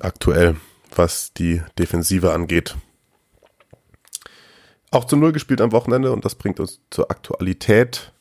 [0.00, 0.56] aktuell,
[0.96, 2.74] was die Defensive angeht.
[4.90, 8.14] Auch zu Null gespielt am Wochenende und das bringt uns zur Aktualität.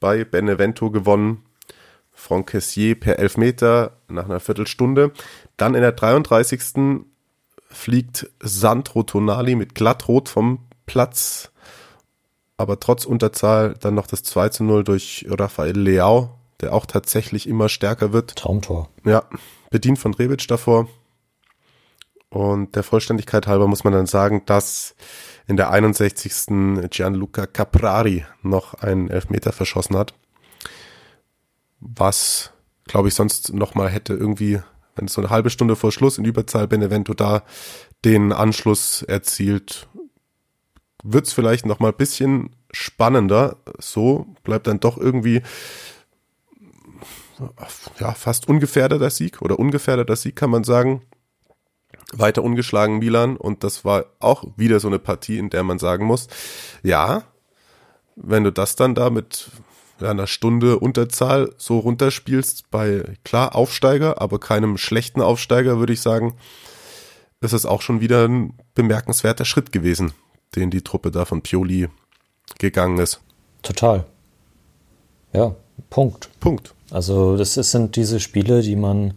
[0.00, 1.44] Bei Benevento gewonnen.
[2.12, 5.12] Franck Cassier per Elfmeter nach einer Viertelstunde.
[5.56, 7.02] Dann in der 33.
[7.70, 11.50] fliegt Sandro Tonali mit glattrot vom Platz.
[12.56, 17.48] Aber trotz Unterzahl dann noch das 2 zu 0 durch Rafael Leao, der auch tatsächlich
[17.48, 18.36] immer stärker wird.
[18.36, 18.90] Traumtor.
[19.04, 19.24] Ja,
[19.70, 20.88] bedient von Rebic davor.
[22.28, 24.94] Und der Vollständigkeit halber muss man dann sagen, dass
[25.50, 26.90] in der 61.
[26.90, 30.14] Gianluca Caprari noch einen Elfmeter verschossen hat.
[31.80, 32.52] Was,
[32.84, 34.60] glaube ich, sonst nochmal hätte irgendwie,
[34.94, 37.42] wenn es so eine halbe Stunde vor Schluss in Überzahl Benevento da
[38.04, 39.88] den Anschluss erzielt,
[41.02, 43.56] wird es vielleicht nochmal ein bisschen spannender.
[43.80, 45.42] So bleibt dann doch irgendwie
[47.98, 51.02] ja, fast ungefährdeter Sieg oder ungefährdeter Sieg, kann man sagen
[52.12, 56.04] weiter ungeschlagen Milan und das war auch wieder so eine Partie, in der man sagen
[56.04, 56.28] muss,
[56.82, 57.24] ja,
[58.16, 59.50] wenn du das dann da mit
[60.00, 66.34] einer Stunde Unterzahl so runterspielst bei klar Aufsteiger, aber keinem schlechten Aufsteiger, würde ich sagen,
[67.40, 70.12] ist es auch schon wieder ein bemerkenswerter Schritt gewesen,
[70.56, 71.88] den die Truppe da von Pioli
[72.58, 73.20] gegangen ist.
[73.62, 74.04] Total.
[75.32, 75.54] Ja,
[75.90, 76.30] Punkt.
[76.40, 76.74] Punkt.
[76.90, 79.14] Also das sind diese Spiele, die man,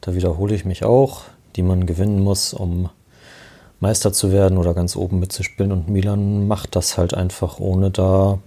[0.00, 1.24] da wiederhole ich mich auch,
[1.56, 2.88] die man gewinnen muss, um
[3.80, 5.72] Meister zu werden oder ganz oben mitzuspielen.
[5.72, 8.38] Und Milan macht das halt einfach, ohne da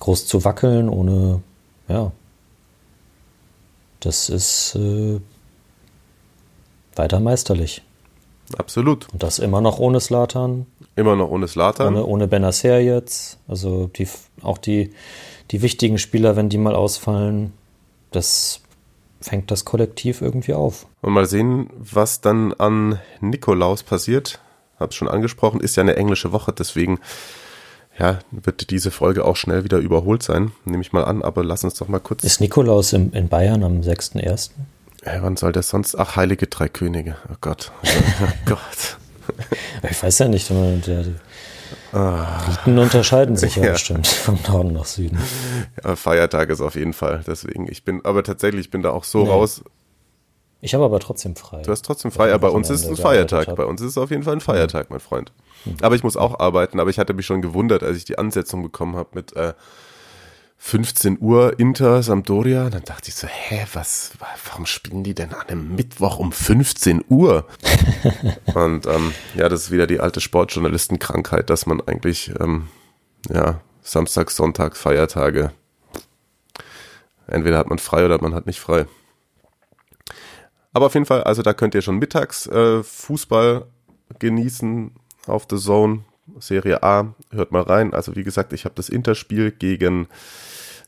[0.00, 1.42] groß zu wackeln, ohne,
[1.88, 2.12] ja.
[4.00, 5.20] Das ist äh,
[6.96, 7.82] weiter meisterlich.
[8.58, 9.08] Absolut.
[9.12, 10.66] Und das immer noch ohne Slatan.
[10.96, 11.88] Immer noch ohne Slatan.
[11.88, 13.38] Ohne, ohne Benacer jetzt.
[13.46, 14.08] Also die,
[14.42, 14.90] auch die,
[15.50, 17.52] die wichtigen Spieler, wenn die mal ausfallen,
[18.10, 18.61] das
[19.22, 20.86] fängt das Kollektiv irgendwie auf.
[21.00, 24.40] Und mal sehen, was dann an Nikolaus passiert.
[24.78, 26.98] Hab's schon angesprochen, ist ja eine englische Woche, deswegen
[27.98, 31.62] ja, wird diese Folge auch schnell wieder überholt sein, nehme ich mal an, aber lass
[31.62, 32.24] uns doch mal kurz.
[32.24, 34.50] Ist Nikolaus in, in Bayern am 6.1.?
[35.04, 35.96] Ja, wann soll der sonst?
[35.96, 37.16] Ach, Heilige Drei Könige.
[37.30, 37.72] Oh Gott.
[37.84, 38.98] Oh Gott.
[39.88, 41.04] Ich weiß ja nicht, der,
[41.92, 45.18] Riten unterscheiden sich ja, ja, bestimmt von Norden nach Süden.
[45.82, 47.22] Ja, Feiertag ist auf jeden Fall.
[47.26, 49.30] Deswegen, ich bin, aber tatsächlich, ich bin da auch so nee.
[49.30, 49.62] raus.
[50.60, 51.62] Ich habe aber trotzdem frei.
[51.62, 53.54] Du hast trotzdem frei, aber bei uns ist es ein Feiertag.
[53.56, 55.32] Bei uns ist es auf jeden Fall ein Feiertag, mein Freund.
[55.64, 55.76] Mhm.
[55.82, 58.62] Aber ich muss auch arbeiten, aber ich hatte mich schon gewundert, als ich die Ansetzung
[58.62, 59.54] bekommen habe mit äh,
[60.64, 62.70] 15 Uhr Inter Sampdoria.
[62.70, 64.12] Dann dachte ich so, hä, was,
[64.46, 67.46] warum spielen die denn an einem Mittwoch um 15 Uhr?
[68.54, 72.68] und ähm, ja, das ist wieder die alte Sportjournalistenkrankheit, dass man eigentlich, ähm,
[73.28, 75.50] ja, Samstag, Sonntag, Feiertage,
[77.26, 78.86] entweder hat man frei oder man hat nicht frei.
[80.72, 83.66] Aber auf jeden Fall, also da könnt ihr schon mittags äh, Fußball
[84.20, 84.92] genießen
[85.26, 86.04] auf The Zone.
[86.38, 87.94] Serie A, hört mal rein.
[87.94, 90.08] Also wie gesagt, ich habe das Interspiel gegen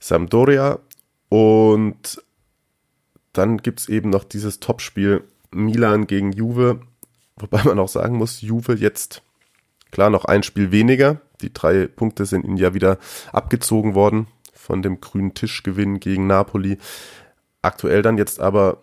[0.00, 0.78] Sampdoria.
[1.28, 2.22] Und
[3.32, 6.80] dann gibt es eben noch dieses Topspiel Milan gegen Juve,
[7.36, 9.22] wobei man auch sagen muss, Juve jetzt
[9.90, 11.20] klar noch ein Spiel weniger.
[11.40, 12.98] Die drei Punkte sind ihnen ja wieder
[13.32, 16.78] abgezogen worden von dem grünen Tischgewinn gegen Napoli.
[17.62, 18.82] Aktuell dann jetzt aber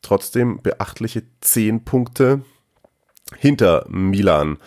[0.00, 2.42] trotzdem beachtliche zehn Punkte
[3.36, 4.58] hinter Milan.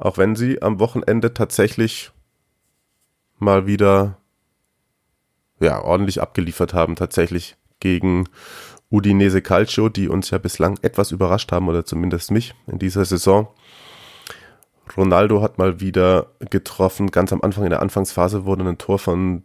[0.00, 2.10] Auch wenn sie am Wochenende tatsächlich
[3.38, 4.16] mal wieder
[5.60, 8.26] ja, ordentlich abgeliefert haben, tatsächlich gegen
[8.90, 13.48] Udinese Calcio, die uns ja bislang etwas überrascht haben, oder zumindest mich in dieser Saison.
[14.96, 17.10] Ronaldo hat mal wieder getroffen.
[17.10, 19.44] Ganz am Anfang in der Anfangsphase wurde ein Tor von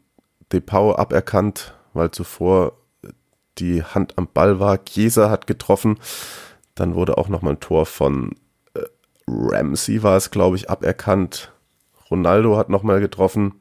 [0.53, 2.77] Depau aberkannt, weil zuvor
[3.57, 4.83] die Hand am Ball war.
[4.85, 5.99] Chiesa hat getroffen.
[6.75, 8.35] Dann wurde auch nochmal ein Tor von
[9.27, 11.51] Ramsey, war es, glaube ich, aberkannt.
[12.09, 13.59] Ronaldo hat nochmal getroffen.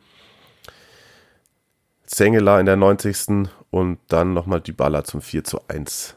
[2.06, 3.48] Zengela in der 90.
[3.70, 6.16] und dann nochmal die Baller zum 4 zu 1.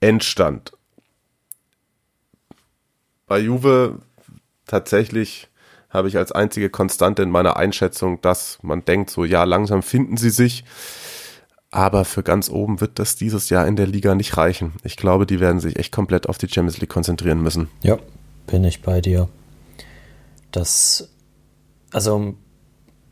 [0.00, 0.72] Endstand.
[3.26, 4.00] Bei Juve
[4.66, 5.48] tatsächlich
[5.88, 10.16] habe ich als einzige Konstante in meiner Einschätzung, dass man denkt, so ja, langsam finden
[10.16, 10.64] sie sich.
[11.70, 14.74] Aber für ganz oben wird das dieses Jahr in der Liga nicht reichen.
[14.82, 17.68] Ich glaube, die werden sich echt komplett auf die Champions League konzentrieren müssen.
[17.82, 17.98] Ja,
[18.46, 19.28] bin ich bei dir.
[20.50, 21.08] Das,
[21.92, 22.34] also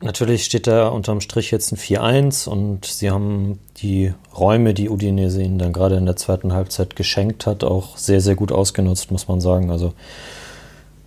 [0.03, 5.41] Natürlich steht da unterm Strich jetzt ein 4-1 und sie haben die Räume, die Udinese
[5.41, 9.29] ihnen dann gerade in der zweiten Halbzeit geschenkt hat, auch sehr, sehr gut ausgenutzt, muss
[9.29, 9.71] man sagen.
[9.71, 9.95] Also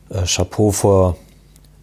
[0.09, 1.17] äh, Chapeau vor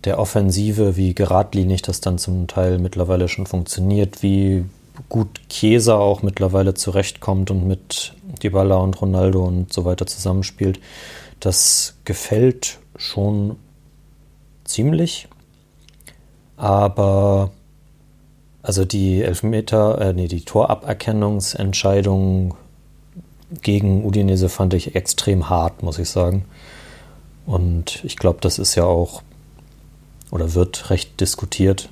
[0.04, 4.64] der Offensive, wie geradlinig das dann zum Teil mittlerweile schon funktioniert, wie
[5.10, 10.80] gut Chiesa auch mittlerweile zurechtkommt und mit Dybala und Ronaldo und so weiter zusammenspielt.
[11.42, 13.56] Das gefällt schon
[14.62, 15.28] ziemlich.
[16.56, 17.50] Aber
[18.62, 22.54] also die Elfmeter, äh, nee, die Toraberkennungsentscheidung
[23.60, 26.44] gegen Udinese fand ich extrem hart, muss ich sagen.
[27.44, 29.22] Und ich glaube, das ist ja auch
[30.30, 31.88] oder wird recht diskutiert.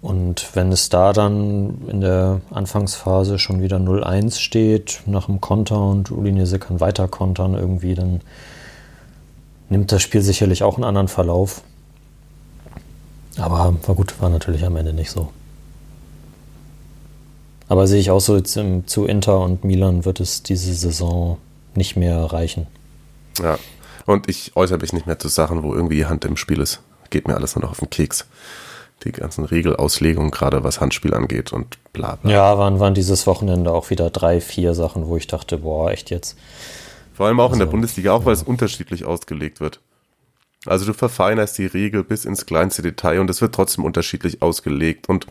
[0.00, 5.80] Und wenn es da dann in der Anfangsphase schon wieder 0-1 steht, nach dem Konter
[5.80, 8.20] und Udinese kann weiter kontern irgendwie, dann
[9.68, 11.62] nimmt das Spiel sicherlich auch einen anderen Verlauf.
[13.38, 15.30] Aber war gut, war natürlich am Ende nicht so.
[17.68, 21.38] Aber sehe ich auch so, jetzt im, zu Inter und Milan wird es diese Saison
[21.74, 22.66] nicht mehr reichen.
[23.40, 23.58] Ja,
[24.06, 26.80] und ich äußere mich nicht mehr zu Sachen, wo irgendwie Hand im Spiel ist.
[27.10, 28.26] Geht mir alles nur noch auf den Keks.
[29.08, 32.30] Die ganzen Regelauslegungen, gerade was Handspiel angeht und bla bla.
[32.30, 36.10] Ja, waren, waren dieses Wochenende auch wieder drei, vier Sachen, wo ich dachte, boah, echt
[36.10, 36.36] jetzt.
[37.14, 39.80] Vor allem auch also, in der also, Bundesliga, auch weil es unterschiedlich ausgelegt wird.
[40.66, 45.08] Also du verfeinerst die Regel bis ins kleinste Detail und es wird trotzdem unterschiedlich ausgelegt
[45.08, 45.26] und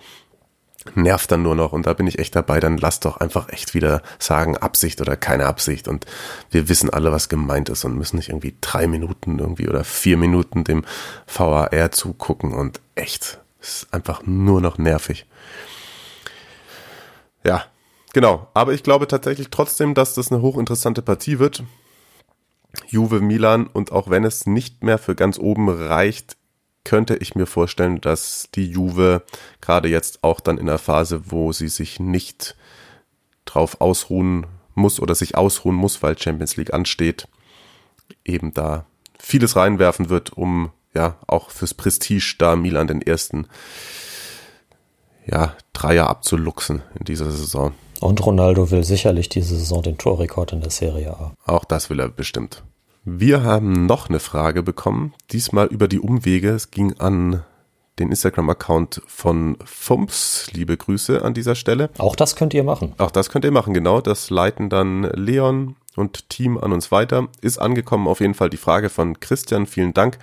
[0.96, 3.74] nervt dann nur noch und da bin ich echt dabei, dann lass doch einfach echt
[3.74, 6.06] wieder sagen, Absicht oder keine Absicht und
[6.50, 10.18] wir wissen alle, was gemeint ist und müssen nicht irgendwie drei Minuten irgendwie oder vier
[10.18, 10.86] Minuten dem
[11.28, 15.26] VAR zugucken und echt, ist einfach nur noch nervig.
[17.44, 17.66] Ja,
[18.14, 21.64] genau, aber ich glaube tatsächlich trotzdem, dass das eine hochinteressante Partie wird
[22.88, 26.38] Juve Milan und auch wenn es nicht mehr für ganz oben reicht,
[26.84, 29.24] könnte ich mir vorstellen, dass die Juve
[29.62, 32.56] gerade jetzt auch dann in der Phase, wo sie sich nicht
[33.46, 37.28] drauf ausruhen muss oder sich ausruhen muss, weil Champions League ansteht,
[38.24, 38.86] eben da
[39.20, 43.48] vieles reinwerfen wird, um ja auch fürs Prestige da Milan den ersten
[45.26, 47.74] ja, Dreier abzuluxen in dieser Saison.
[48.00, 51.34] Und Ronaldo will sicherlich diese Saison den Torrekord in der Serie A.
[51.46, 52.64] Auch das will er bestimmt.
[53.04, 56.50] Wir haben noch eine Frage bekommen, diesmal über die Umwege.
[56.50, 57.44] Es ging an
[58.00, 60.48] den Instagram-Account von Fumps.
[60.52, 61.90] Liebe Grüße an dieser Stelle.
[61.98, 62.94] Auch das könnt ihr machen.
[62.98, 64.02] Auch das könnt ihr machen, genau.
[64.02, 67.28] Das leiten dann Leon und Team an uns weiter.
[67.42, 69.66] Ist angekommen auf jeden Fall die Frage von Christian.
[69.66, 70.20] Vielen Dank.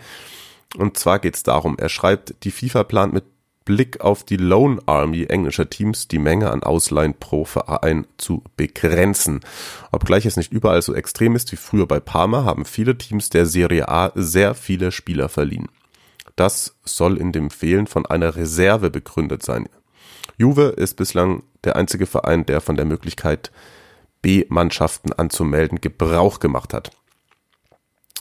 [0.76, 3.24] Und zwar geht es darum, er schreibt, die FIFA plant mit
[3.64, 9.40] Blick auf die Lone Army englischer Teams die Menge an Ausleihen pro Verein zu begrenzen.
[9.90, 13.46] Obgleich es nicht überall so extrem ist wie früher bei Parma, haben viele Teams der
[13.46, 15.68] Serie A sehr viele Spieler verliehen.
[16.36, 19.68] Das soll in dem Fehlen von einer Reserve begründet sein.
[20.36, 23.50] Juve ist bislang der einzige Verein, der von der Möglichkeit,
[24.20, 26.90] B-Mannschaften anzumelden, Gebrauch gemacht hat.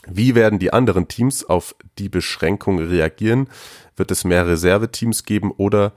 [0.06, 3.48] Wie werden die anderen Teams auf die Beschränkung reagieren?
[3.96, 5.92] Wird es mehr Reserveteams geben oder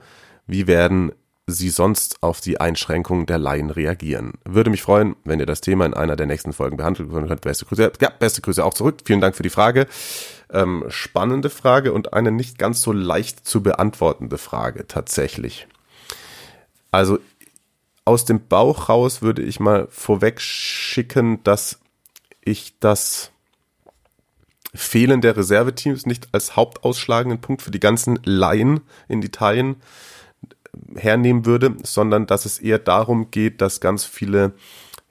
[0.46, 1.12] wie werden
[1.46, 4.34] sie sonst auf die Einschränkungen der Laien reagieren?
[4.44, 7.40] Würde mich freuen, wenn ihr das Thema in einer der nächsten Folgen behandeln könnt.
[7.40, 7.92] Beste Grüße.
[8.00, 8.98] Ja, beste Grüße auch zurück.
[9.04, 9.86] Vielen Dank für die Frage.
[10.50, 15.66] Ähm, spannende Frage und eine nicht ganz so leicht zu beantwortende Frage tatsächlich.
[16.90, 17.18] Also
[18.04, 21.78] aus dem Bauch raus würde ich mal vorweg schicken, dass
[22.42, 23.32] ich das
[24.74, 29.76] Fehlen der Reserveteams nicht als hauptausschlagenden Punkt für die ganzen Laien in Italien
[30.94, 34.52] hernehmen würde, sondern dass es eher darum geht, dass ganz viele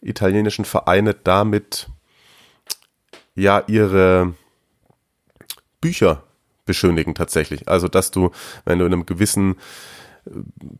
[0.01, 1.87] italienischen Vereine damit
[3.35, 4.33] ja ihre
[5.81, 6.23] Bücher
[6.65, 7.67] beschönigen tatsächlich.
[7.67, 8.31] Also dass du,
[8.65, 9.55] wenn du in einem gewissen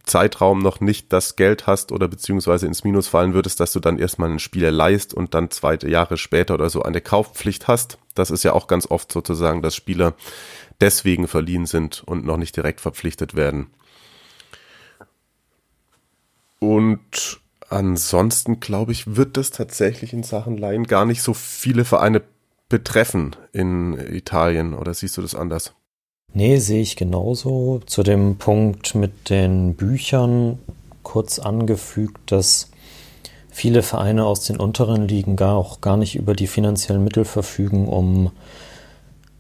[0.04, 4.00] Zeitraum noch nicht das Geld hast oder beziehungsweise ins Minus fallen würdest, dass du dann
[4.00, 7.98] erstmal einen Spieler leist und dann zwei Jahre später oder so eine Kaufpflicht hast.
[8.16, 10.16] Das ist ja auch ganz oft sozusagen, dass Spieler
[10.82, 13.68] deswegen verliehen sind und noch nicht direkt verpflichtet werden.
[16.60, 22.22] Und ansonsten glaube ich, wird das tatsächlich in Sachen Laien gar nicht so viele Vereine
[22.70, 25.74] betreffen in Italien oder siehst du das anders?
[26.38, 27.82] Nee, sehe ich genauso.
[27.88, 30.60] Zu dem Punkt mit den Büchern
[31.02, 32.70] kurz angefügt, dass
[33.50, 37.88] viele Vereine aus den unteren Ligen gar auch gar nicht über die finanziellen Mittel verfügen,
[37.88, 38.30] um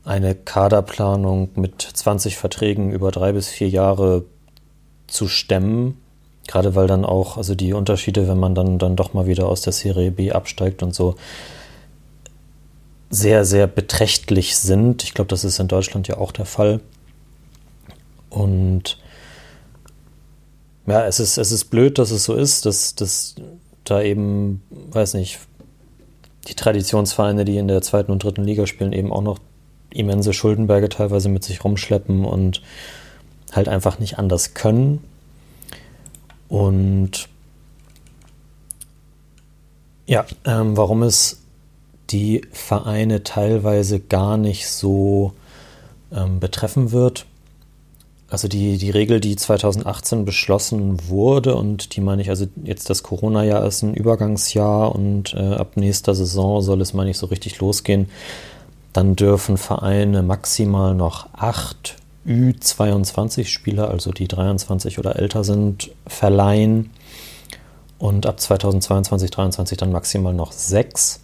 [0.05, 4.25] eine Kaderplanung mit 20 Verträgen über drei bis vier Jahre
[5.05, 6.01] zu stemmen.
[6.47, 9.61] Gerade weil dann auch, also die Unterschiede, wenn man dann, dann doch mal wieder aus
[9.61, 11.13] der Serie B absteigt und so,
[13.09, 15.03] sehr, sehr beträchtlich sind.
[15.03, 16.81] Ich glaube, das ist in Deutschland ja auch der Fall.
[18.29, 18.97] Und
[20.85, 23.35] ja, es ist, es ist blöd, dass es so ist, dass, dass
[23.83, 25.39] da eben, weiß nicht,
[26.47, 29.39] die Traditionsvereine, die in der zweiten und dritten Liga spielen, eben auch noch
[29.89, 32.61] immense Schuldenberge teilweise mit sich rumschleppen und
[33.51, 35.03] halt einfach nicht anders können.
[36.47, 37.27] Und
[40.05, 41.41] ja, ähm, warum es
[42.09, 45.33] die Vereine teilweise gar nicht so
[46.11, 47.25] ähm, betreffen wird.
[48.29, 53.01] Also die, die Regel, die 2018 beschlossen wurde und die meine ich, also jetzt das
[53.01, 57.59] Corona-Jahr ist ein Übergangsjahr und äh, ab nächster Saison soll es, meine ich, so richtig
[57.59, 58.09] losgehen.
[58.91, 61.95] Dann dürfen Vereine maximal noch acht
[62.27, 66.89] Ü22-Spieler, also die 23 oder älter sind, verleihen.
[67.99, 71.21] Und ab 2022, 2023 dann maximal noch sechs.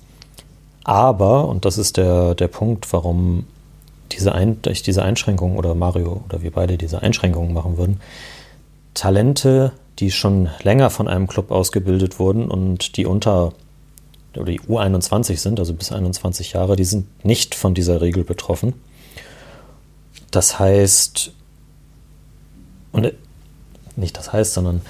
[0.83, 3.45] Aber, und das ist der, der Punkt, warum
[4.11, 8.01] diese Ein ich diese Einschränkungen oder Mario oder wir beide diese Einschränkungen machen würden,
[8.93, 13.53] Talente, die schon länger von einem Club ausgebildet wurden und die unter
[14.35, 18.73] oder die U21 sind, also bis 21 Jahre, die sind nicht von dieser Regel betroffen.
[20.31, 21.31] Das heißt,
[22.91, 23.13] und
[23.95, 24.81] nicht das heißt, sondern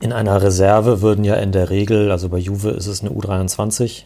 [0.00, 4.02] in einer Reserve würden ja in der Regel, also bei Juve ist es eine U23,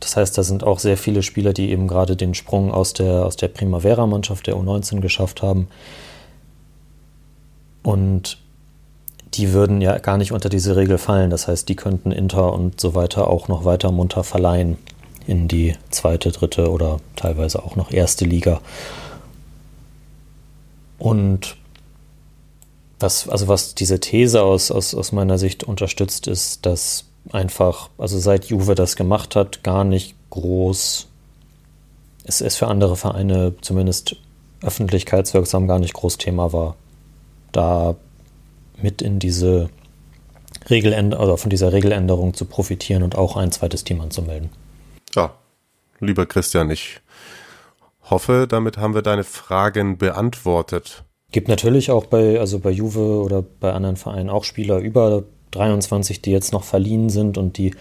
[0.00, 3.26] das heißt, da sind auch sehr viele Spieler, die eben gerade den Sprung aus der,
[3.26, 5.68] aus der Primavera-Mannschaft der U19 geschafft haben.
[7.82, 8.38] Und
[9.34, 11.30] die würden ja gar nicht unter diese Regel fallen.
[11.30, 14.78] Das heißt, die könnten Inter und so weiter auch noch weiter munter verleihen
[15.26, 18.60] in die zweite, dritte oder teilweise auch noch erste Liga.
[20.98, 21.56] Und
[22.98, 28.18] was, also was diese These aus, aus, aus meiner Sicht unterstützt, ist, dass einfach, also
[28.18, 31.08] seit Juve das gemacht hat, gar nicht groß,
[32.24, 34.16] es ist für andere Vereine zumindest
[34.62, 36.76] öffentlichkeitswirksam gar nicht groß Thema war,
[37.52, 37.96] da
[38.80, 39.70] mit in diese
[40.68, 44.50] Regeländerung, oder von dieser Regeländerung zu profitieren und auch ein zweites Team anzumelden.
[45.14, 45.34] Ja,
[45.98, 47.00] lieber Christian, ich
[48.08, 51.04] hoffe, damit haben wir deine Fragen beantwortet.
[51.32, 56.22] Gibt natürlich auch bei, also bei Juve oder bei anderen Vereinen auch Spieler über 23,
[56.22, 57.72] die jetzt noch verliehen sind und die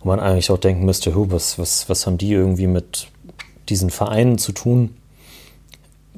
[0.00, 3.08] wo man eigentlich auch denken müsste, was, was, was haben die irgendwie mit
[3.68, 4.96] diesen Vereinen zu tun?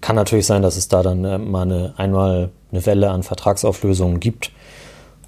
[0.00, 4.20] Kann natürlich sein, dass es da dann äh, mal eine, einmal eine Welle an Vertragsauflösungen
[4.20, 4.52] gibt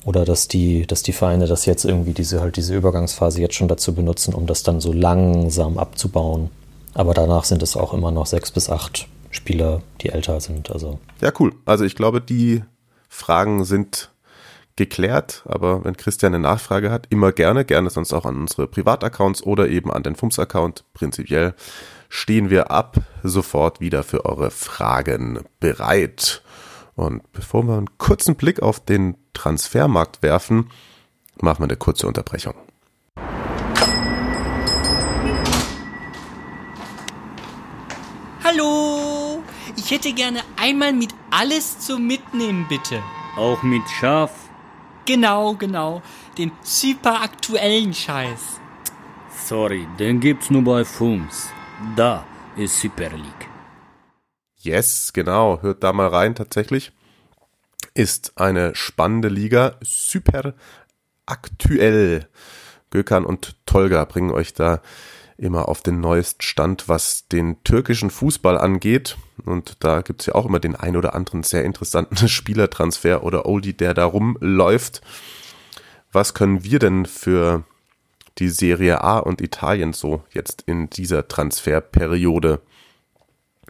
[0.04, 3.68] oder dass die, dass die Vereine das jetzt irgendwie diese halt diese Übergangsphase jetzt schon
[3.68, 6.50] dazu benutzen, um das dann so langsam abzubauen.
[6.94, 10.70] Aber danach sind es auch immer noch sechs bis acht Spieler, die älter sind.
[10.70, 11.52] Also ja, cool.
[11.64, 12.62] Also ich glaube, die
[13.08, 14.10] Fragen sind
[14.76, 19.42] geklärt, aber wenn Christian eine Nachfrage hat, immer gerne, gerne sonst auch an unsere Privataccounts
[19.42, 20.84] oder eben an den FUMS-Account.
[20.94, 21.54] Prinzipiell
[22.08, 26.42] stehen wir ab sofort wieder für eure Fragen bereit.
[26.96, 30.70] Und bevor wir einen kurzen Blick auf den Transfermarkt werfen,
[31.40, 32.54] machen wir eine kurze Unterbrechung.
[38.44, 39.42] Hallo,
[39.76, 43.02] ich hätte gerne einmal mit alles zum Mitnehmen, bitte.
[43.36, 44.43] Auch mit Schaf?
[45.06, 46.02] Genau, genau,
[46.38, 48.60] den super aktuellen Scheiß.
[49.46, 51.50] Sorry, den gibt's nur bei FUMS.
[51.96, 52.24] Da
[52.56, 53.48] ist Super League.
[54.56, 55.60] Yes, genau.
[55.60, 56.92] Hört da mal rein tatsächlich.
[57.92, 59.76] Ist eine spannende Liga.
[59.82, 60.54] Super
[61.26, 62.28] aktuell.
[62.88, 64.80] Gökhan und Tolga bringen euch da
[65.36, 69.16] immer auf den neuesten Stand, was den türkischen Fußball angeht.
[69.44, 73.74] Und da gibt's ja auch immer den ein oder anderen sehr interessanten Spielertransfer oder Oldie,
[73.74, 75.02] der da rumläuft.
[76.12, 77.64] Was können wir denn für
[78.38, 82.60] die Serie A und Italien so jetzt in dieser Transferperiode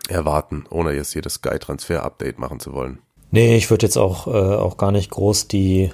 [0.08, 2.98] erwarten, ohne jetzt hier das Sky-Transfer-Update machen zu wollen.
[3.30, 5.90] Nee, ich würde jetzt auch, äh, auch gar nicht groß die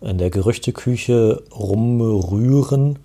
[0.00, 2.98] in der Gerüchteküche rumrühren.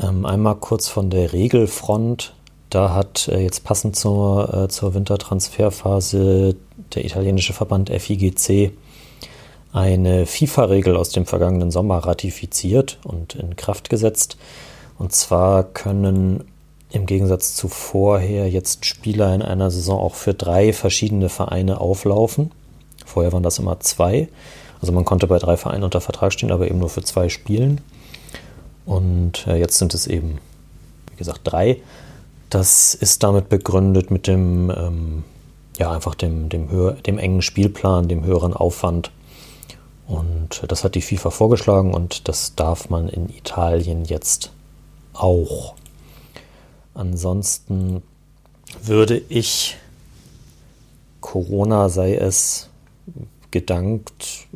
[0.00, 2.34] Ähm, einmal kurz von der Regelfront.
[2.70, 6.56] Da hat äh, jetzt passend zur, äh, zur Wintertransferphase
[6.94, 8.72] der italienische Verband FIGC
[9.72, 14.38] eine FIFA-Regel aus dem vergangenen Sommer ratifiziert und in Kraft gesetzt.
[14.98, 16.44] Und zwar können
[16.90, 22.50] im Gegensatz zu vorher jetzt Spieler in einer Saison auch für drei verschiedene Vereine auflaufen.
[23.04, 24.28] Vorher waren das immer zwei.
[24.80, 27.80] Also man konnte bei drei Vereinen unter Vertrag stehen, aber eben nur für zwei spielen.
[28.88, 30.38] Und äh, jetzt sind es eben,
[31.10, 31.80] wie gesagt, drei.
[32.50, 35.24] Das ist damit begründet mit dem, ähm,
[35.78, 36.68] ja, einfach dem, dem,
[37.06, 39.10] dem engen Spielplan, dem höheren Aufwand
[40.08, 44.50] und das hat die FIFA vorgeschlagen und das darf man in Italien jetzt
[45.12, 45.74] auch.
[46.94, 48.02] Ansonsten
[48.82, 49.76] würde ich,
[51.20, 52.70] Corona sei es
[53.50, 54.46] gedankt,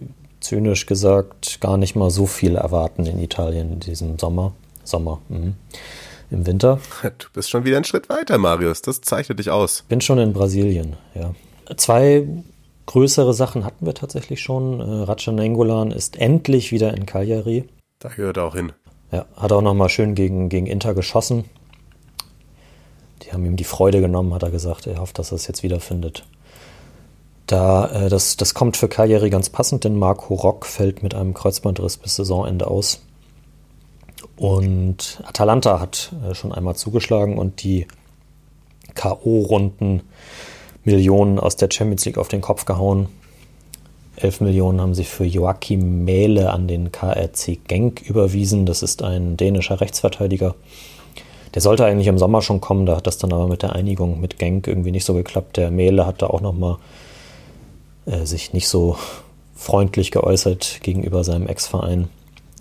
[0.42, 4.52] zynisch gesagt, gar nicht mal so viel erwarten in Italien in diesem Sommer.
[4.84, 5.52] Sommer, mh.
[6.30, 6.80] im Winter.
[7.02, 8.82] Du bist schon wieder einen Schritt weiter, Marius.
[8.82, 9.84] Das zeichnet dich aus.
[9.88, 11.34] Bin schon in Brasilien, ja.
[11.76, 12.26] Zwei
[12.86, 14.80] Größere Sachen hatten wir tatsächlich schon.
[14.80, 17.64] Äh, Rajan Nengolan ist endlich wieder in Cagliari.
[18.00, 18.72] Da gehört er auch hin.
[19.12, 21.44] Ja, hat auch nochmal schön gegen, gegen Inter geschossen.
[23.22, 24.86] Die haben ihm die Freude genommen, hat er gesagt.
[24.86, 26.26] Er hofft, dass er es jetzt wiederfindet.
[27.52, 31.34] Da, äh, das, das kommt für Cagliari ganz passend, denn Marco Rock fällt mit einem
[31.34, 33.02] Kreuzbandriss bis Saisonende aus.
[34.36, 37.86] Und Atalanta hat äh, schon einmal zugeschlagen und die
[38.94, 40.00] K.O.-Runden
[40.84, 43.08] Millionen aus der Champions League auf den Kopf gehauen.
[44.16, 48.64] 11 Millionen haben sie für Joachim Mähle an den KRC Genk überwiesen.
[48.64, 50.54] Das ist ein dänischer Rechtsverteidiger.
[51.52, 54.22] Der sollte eigentlich im Sommer schon kommen, da hat das dann aber mit der Einigung
[54.22, 55.58] mit Genk irgendwie nicht so geklappt.
[55.58, 56.78] Der Mähle hat da auch nochmal
[58.06, 58.96] äh, sich nicht so
[59.54, 62.08] freundlich geäußert gegenüber seinem Ex-Verein.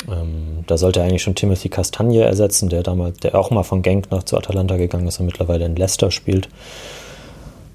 [0.10, 3.82] Ähm, da sollte er eigentlich schon Timothy Castagne ersetzen, der damals, der auch mal von
[3.82, 6.50] Genk nach zu Atalanta gegangen ist und mittlerweile in Leicester spielt.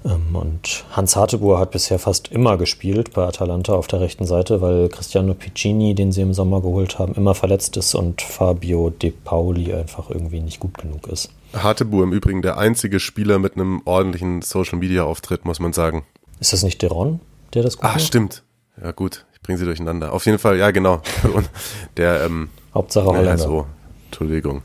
[0.05, 4.61] Ähm, und Hans Harteboer hat bisher fast immer gespielt bei Atalanta auf der rechten Seite,
[4.61, 9.11] weil Cristiano Piccini, den sie im Sommer geholt haben, immer verletzt ist und Fabio De
[9.11, 11.29] Pauli einfach irgendwie nicht gut genug ist.
[11.53, 16.03] Harteboer im Übrigen der einzige Spieler mit einem ordentlichen Social-Media-Auftritt, muss man sagen.
[16.39, 17.19] Ist das nicht Deron,
[17.53, 18.01] der das gut Ah, macht?
[18.01, 18.43] stimmt.
[18.81, 20.11] Ja gut, ich bringe sie durcheinander.
[20.13, 21.01] Auf jeden Fall, ja genau.
[21.97, 23.31] der ähm, Hauptsache Holländer.
[23.31, 23.67] Ja, so,
[24.05, 24.63] Entschuldigung.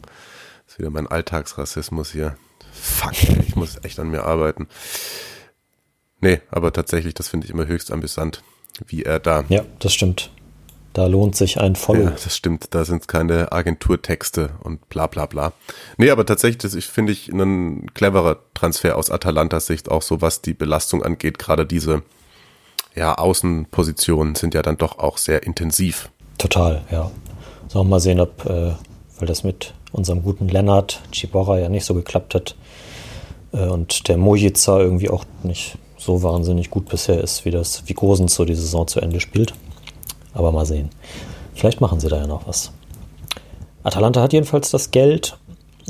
[0.67, 2.37] Das ist wieder mein Alltagsrassismus hier.
[2.73, 3.13] Fuck,
[3.47, 4.69] ich muss echt an mir arbeiten.
[6.21, 8.43] Nee, aber tatsächlich, das finde ich immer höchst amüsant,
[8.87, 9.45] wie er da.
[9.49, 10.31] Ja, das stimmt.
[10.93, 12.05] Da lohnt sich ein Follow.
[12.05, 12.75] Ja, das stimmt.
[12.75, 15.53] Da sind keine Agenturtexte und bla bla bla.
[15.97, 20.43] Nee, aber tatsächlich, das finde ich ein cleverer Transfer aus Atalantas Sicht, auch so was
[20.43, 21.39] die Belastung angeht.
[21.39, 22.03] Gerade diese
[22.95, 26.11] ja, Außenpositionen sind ja dann doch auch sehr intensiv.
[26.39, 27.11] Total, ja.
[27.69, 28.73] Sollen wir mal sehen, ob, äh,
[29.19, 32.57] weil das mit unserem guten Lennart Ciborra ja nicht so geklappt hat
[33.53, 37.95] äh, und der Mojica irgendwie auch nicht so wahnsinnig gut bisher ist, wie das, wie
[37.95, 39.55] Gosens so die Saison zu Ende spielt.
[40.35, 40.91] Aber mal sehen.
[41.55, 42.73] Vielleicht machen sie da ja noch was.
[43.83, 45.39] Atalanta hat jedenfalls das Geld.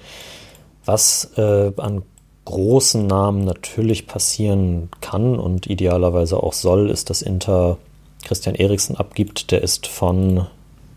[0.84, 2.02] Was äh, an
[2.44, 7.78] großen Namen natürlich passieren kann und idealerweise auch soll, ist, dass Inter
[8.24, 9.50] Christian Eriksen abgibt.
[9.50, 10.46] Der ist von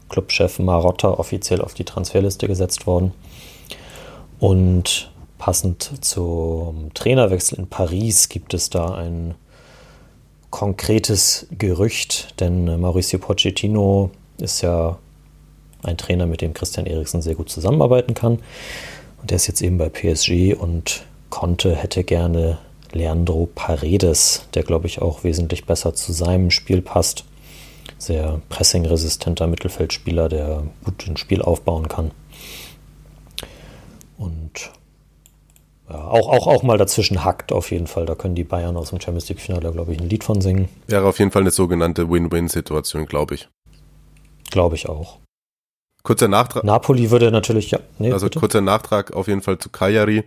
[0.09, 3.13] Clubchef Marotta offiziell auf die Transferliste gesetzt worden.
[4.39, 9.35] Und passend zum Trainerwechsel in Paris gibt es da ein
[10.49, 14.97] konkretes Gerücht, denn Mauricio Pochettino ist ja
[15.83, 18.39] ein Trainer, mit dem Christian Eriksen sehr gut zusammenarbeiten kann.
[19.21, 22.57] Und der ist jetzt eben bei PSG und konnte, hätte gerne
[22.93, 27.25] Leandro Paredes, der glaube ich auch wesentlich besser zu seinem Spiel passt.
[27.97, 32.11] Sehr pressingresistenter Mittelfeldspieler, der gut ein Spiel aufbauen kann.
[34.17, 34.71] Und
[35.89, 38.05] ja, auch, auch, auch mal dazwischen hackt auf jeden Fall.
[38.05, 40.67] Da können die Bayern aus dem Champions League-Finale, glaube ich, ein Lied von singen.
[40.87, 43.47] Wäre auf jeden Fall eine sogenannte Win-Win-Situation, glaube ich.
[44.51, 45.19] Glaube ich auch.
[46.03, 46.63] Kurzer Nachtrag.
[46.63, 47.79] Napoli würde natürlich, ja.
[47.99, 48.39] Nee, also bitte?
[48.39, 50.23] kurzer Nachtrag auf jeden Fall zu Cagliari.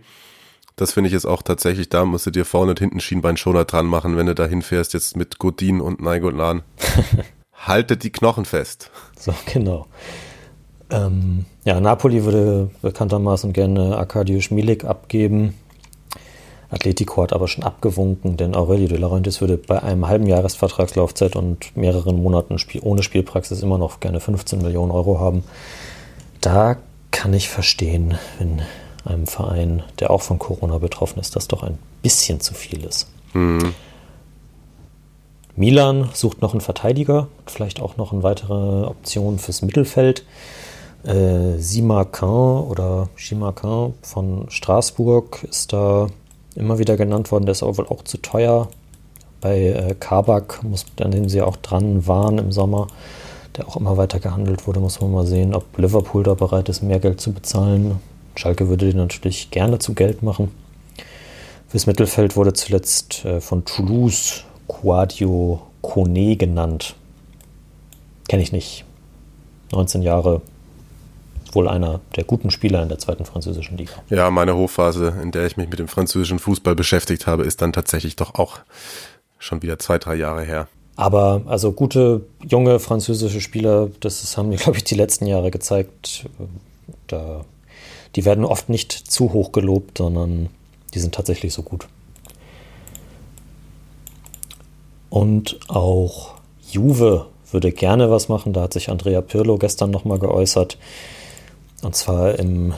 [0.75, 3.85] Das finde ich jetzt auch tatsächlich, da musst du dir vorne und hinten Schienbeinschoner dran
[3.85, 6.63] machen, wenn du da hinfährst, jetzt mit Godin und Naigolan.
[7.61, 8.89] Haltet die Knochen fest.
[9.17, 9.87] So, genau.
[10.89, 15.53] Ähm, ja, Napoli würde bekanntermaßen gerne Arkadiusz Milik abgeben.
[16.71, 21.75] Atletico hat aber schon abgewunken, denn Aurelio de Laurentiis würde bei einem halben Jahresvertragslaufzeit und
[21.75, 25.43] mehreren Monaten Spiel, ohne Spielpraxis immer noch gerne 15 Millionen Euro haben.
[26.39, 26.77] Da
[27.11, 28.61] kann ich verstehen, wenn
[29.03, 33.07] einem Verein, der auch von Corona betroffen ist, das doch ein bisschen zu viel ist.
[33.33, 33.73] Mhm.
[35.55, 40.23] Milan sucht noch einen Verteidiger, vielleicht auch noch eine weitere Option fürs Mittelfeld
[41.03, 46.07] äh, Simacan oder Chimacan von Straßburg ist da
[46.55, 47.45] immer wieder genannt worden.
[47.45, 48.67] Der ist aber wohl auch zu teuer.
[49.39, 52.87] Bei äh, Kabak, muss, an dem sie auch dran waren im Sommer,
[53.57, 56.83] der auch immer weiter gehandelt wurde, muss man mal sehen, ob Liverpool da bereit ist,
[56.83, 57.99] mehr Geld zu bezahlen.
[58.35, 60.51] Schalke würde den natürlich gerne zu Geld machen.
[61.67, 66.95] Fürs Mittelfeld wurde zuletzt äh, von Toulouse Quadio Kone genannt.
[68.29, 68.85] Kenne ich nicht.
[69.73, 70.41] 19 Jahre,
[71.51, 73.93] wohl einer der guten Spieler in der zweiten französischen Liga.
[74.09, 77.73] Ja, meine Hochphase, in der ich mich mit dem französischen Fußball beschäftigt habe, ist dann
[77.73, 78.59] tatsächlich doch auch
[79.39, 80.67] schon wieder zwei, drei Jahre her.
[80.95, 86.29] Aber also gute junge französische Spieler, das haben, glaube ich, die letzten Jahre gezeigt.
[87.07, 87.43] Da,
[88.15, 90.49] die werden oft nicht zu hoch gelobt, sondern
[90.93, 91.87] die sind tatsächlich so gut.
[95.11, 96.35] Und auch
[96.71, 98.53] Juve würde gerne was machen.
[98.53, 100.77] Da hat sich Andrea Pirlo gestern nochmal geäußert.
[101.83, 102.73] Und zwar im,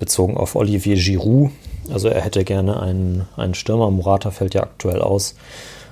[0.00, 1.52] bezogen auf Olivier Giroud.
[1.92, 5.36] Also er hätte gerne einen, einen Stürmer, Murata fällt ja aktuell aus,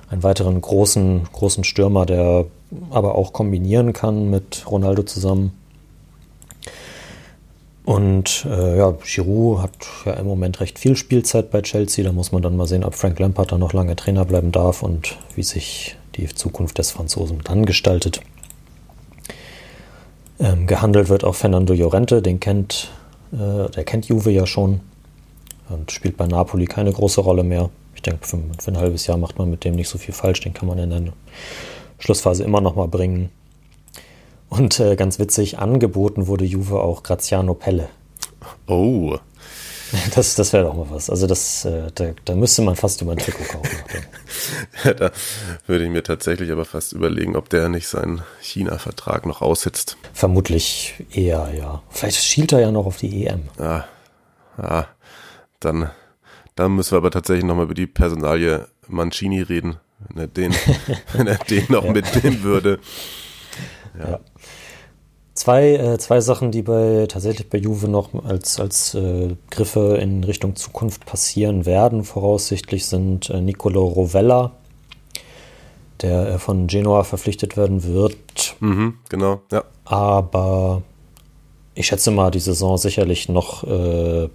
[0.09, 2.45] einen weiteren großen, großen Stürmer, der
[2.89, 5.58] aber auch kombinieren kann mit Ronaldo zusammen.
[7.89, 9.71] Und äh, ja, Giroud hat
[10.05, 12.05] ja im Moment recht viel Spielzeit bei Chelsea.
[12.05, 14.83] Da muss man dann mal sehen, ob Frank Lampard da noch lange Trainer bleiben darf
[14.83, 18.21] und wie sich die Zukunft des Franzosen dann gestaltet.
[20.39, 22.91] Ähm, gehandelt wird auch Fernando Llorente, den kennt,
[23.31, 24.81] äh, der kennt Juve ja schon
[25.69, 27.71] und spielt bei Napoli keine große Rolle mehr.
[27.95, 30.41] Ich denke, für, für, ein halbes Jahr macht man mit dem nicht so viel falsch,
[30.41, 31.01] den kann man in der
[31.97, 33.31] Schlussphase immer noch mal bringen.
[34.49, 37.89] Und äh, ganz witzig, angeboten wurde Juve auch Graziano Pelle.
[38.67, 39.17] Oh.
[40.15, 41.09] Das, das wäre doch mal was.
[41.09, 43.77] Also das, äh, da, da, müsste man fast über ein Trikot kaufen.
[44.83, 45.11] ja, da
[45.65, 49.97] würde ich mir tatsächlich aber fast überlegen, ob der nicht seinen China-Vertrag noch aussitzt.
[50.13, 51.81] Vermutlich eher, ja.
[51.89, 53.49] Vielleicht schielt er ja noch auf die EM.
[53.57, 53.85] Ja,
[54.61, 54.87] ja.
[55.59, 55.89] Dann,
[56.55, 59.77] dann müssen wir aber tatsächlich nochmal über die Personalie Mancini reden,
[60.07, 60.55] wenn er den,
[61.13, 61.91] wenn er den noch ja.
[61.91, 62.79] mitnehmen würde.
[63.97, 64.11] ja.
[64.11, 64.19] ja.
[65.39, 70.25] Zwei, äh, zwei Sachen, die bei tatsächlich bei Juve noch als, als äh, Griffe in
[70.25, 74.51] Richtung Zukunft passieren werden, voraussichtlich sind äh, Nicolo Rovella,
[76.01, 78.57] der äh, von Genoa verpflichtet werden wird.
[78.59, 79.63] Mhm, genau, ja.
[79.85, 80.81] Aber
[81.73, 84.27] ich schätze mal, die Saison sicherlich noch äh,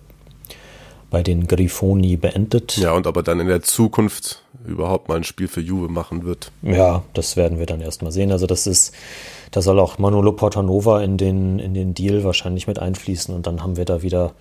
[1.10, 2.78] bei den Grifoni beendet.
[2.78, 6.24] Ja, und ob er dann in der Zukunft überhaupt mal ein Spiel für Juve machen
[6.24, 6.50] wird.
[6.62, 8.32] Ja, das werden wir dann erstmal sehen.
[8.32, 8.94] Also das ist
[9.54, 13.62] da soll auch Manolo Portanova in den, in den Deal wahrscheinlich mit einfließen und dann
[13.62, 14.32] haben wir da wieder,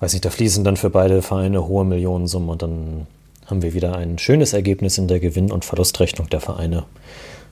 [0.00, 3.06] weiß nicht, da fließen dann für beide Vereine hohe Millionensummen und dann
[3.46, 6.84] haben wir wieder ein schönes Ergebnis in der Gewinn- und Verlustrechnung der Vereine,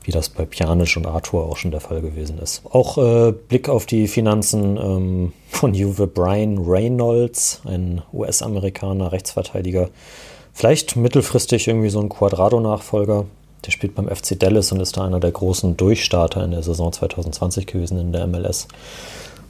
[0.04, 2.60] wie das bei Pjanic und Arthur auch schon der Fall gewesen ist.
[2.70, 9.88] Auch äh, Blick auf die Finanzen ähm, von Juve Brian Reynolds, ein US-Amerikaner, Rechtsverteidiger.
[10.52, 13.24] Vielleicht mittelfristig irgendwie so ein Quadrado-Nachfolger.
[13.66, 16.92] Der spielt beim FC Dallas und ist da einer der großen Durchstarter in der Saison
[16.92, 18.68] 2020 gewesen in der MLS.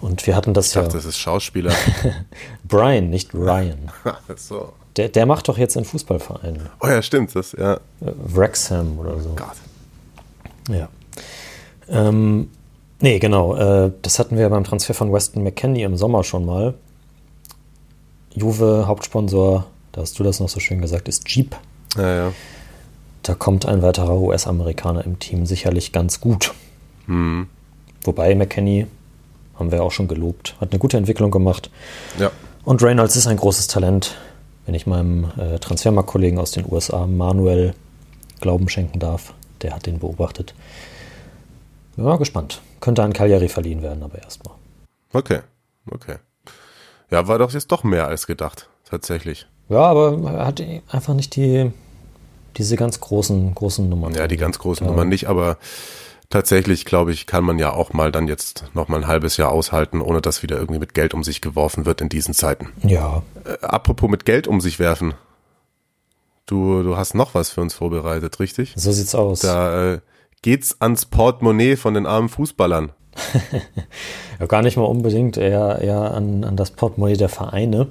[0.01, 0.83] Und wir hatten das Ich ja.
[0.83, 1.73] dachte, das ist Schauspieler.
[2.65, 3.91] Brian, nicht Ryan.
[4.37, 4.73] so.
[4.97, 6.69] Der, der macht doch jetzt einen Fußballverein.
[6.81, 7.35] Oh ja, stimmt.
[7.37, 7.75] Das, ja.
[7.75, 9.31] Äh, Wrexham oder so.
[9.37, 9.57] Gott.
[10.69, 10.89] Ja.
[11.89, 12.51] Ähm,
[13.01, 13.57] nee, genau.
[13.57, 16.75] Äh, das hatten wir beim Transfer von Weston McKenney im Sommer schon mal.
[18.35, 21.57] Juve, Hauptsponsor, da hast du das noch so schön gesagt, ist Jeep.
[21.97, 22.33] Ja, ja.
[23.23, 26.55] Da kommt ein weiterer US-Amerikaner im Team sicherlich ganz gut.
[28.05, 28.87] Wobei McKenney,
[29.59, 31.71] haben wir auch schon gelobt, hat eine gute Entwicklung gemacht.
[32.19, 32.31] ja.
[32.65, 34.17] Und Reynolds ist ein großes Talent,
[34.67, 37.75] wenn ich meinem äh, Transfermarktkollegen aus den USA, Manuel,
[38.41, 39.35] Glauben schenken darf.
[39.63, 40.55] Der hat den beobachtet.
[41.97, 42.61] Ja, gespannt.
[42.81, 44.55] Könnte an Cagliari verliehen werden, aber erstmal.
[45.13, 45.41] Okay.
[45.91, 46.17] Okay.
[47.11, 48.69] Ja, war doch jetzt doch mehr als gedacht.
[48.89, 49.47] Tatsächlich.
[49.69, 51.73] Ja, aber er hat einfach nicht die,
[52.57, 54.15] diese ganz großen, großen Nummern.
[54.15, 54.91] Ja, die ganz großen Ja.
[54.93, 55.57] Nummern nicht, aber
[56.29, 59.51] tatsächlich, glaube ich, kann man ja auch mal dann jetzt noch mal ein halbes Jahr
[59.51, 62.69] aushalten, ohne dass wieder irgendwie mit Geld um sich geworfen wird in diesen Zeiten.
[62.83, 65.15] Ja, Äh, apropos mit Geld um sich werfen.
[66.47, 68.73] Du, du hast noch was für uns vorbereitet, richtig?
[68.77, 69.41] so sieht's aus.
[69.41, 70.01] Da äh,
[70.43, 72.93] geht's ans Portemonnaie von den armen Fußballern.
[74.39, 77.89] Ja, gar nicht mal unbedingt, eher, eher an, an das Portemonnaie der Vereine.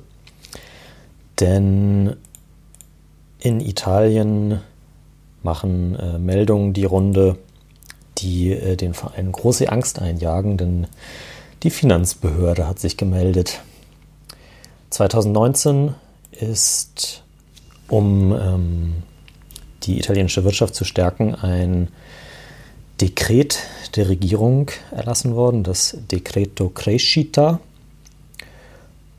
[1.40, 2.16] Denn
[3.40, 4.62] in Italien
[5.42, 7.38] machen äh, Meldungen die Runde,
[8.18, 10.88] die äh, den Vereinen große Angst einjagen, denn
[11.64, 13.62] die Finanzbehörde hat sich gemeldet.
[14.90, 15.96] 2019
[16.32, 17.24] ist,
[17.88, 18.94] um ähm,
[19.84, 21.90] die italienische Wirtschaft zu stärken, ein
[23.00, 23.60] Dekret
[23.96, 27.60] der Regierung erlassen worden, das Decreto Crescita.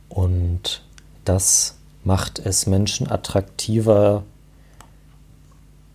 [0.08, 0.82] Und
[1.24, 4.24] das macht es Menschen attraktiver,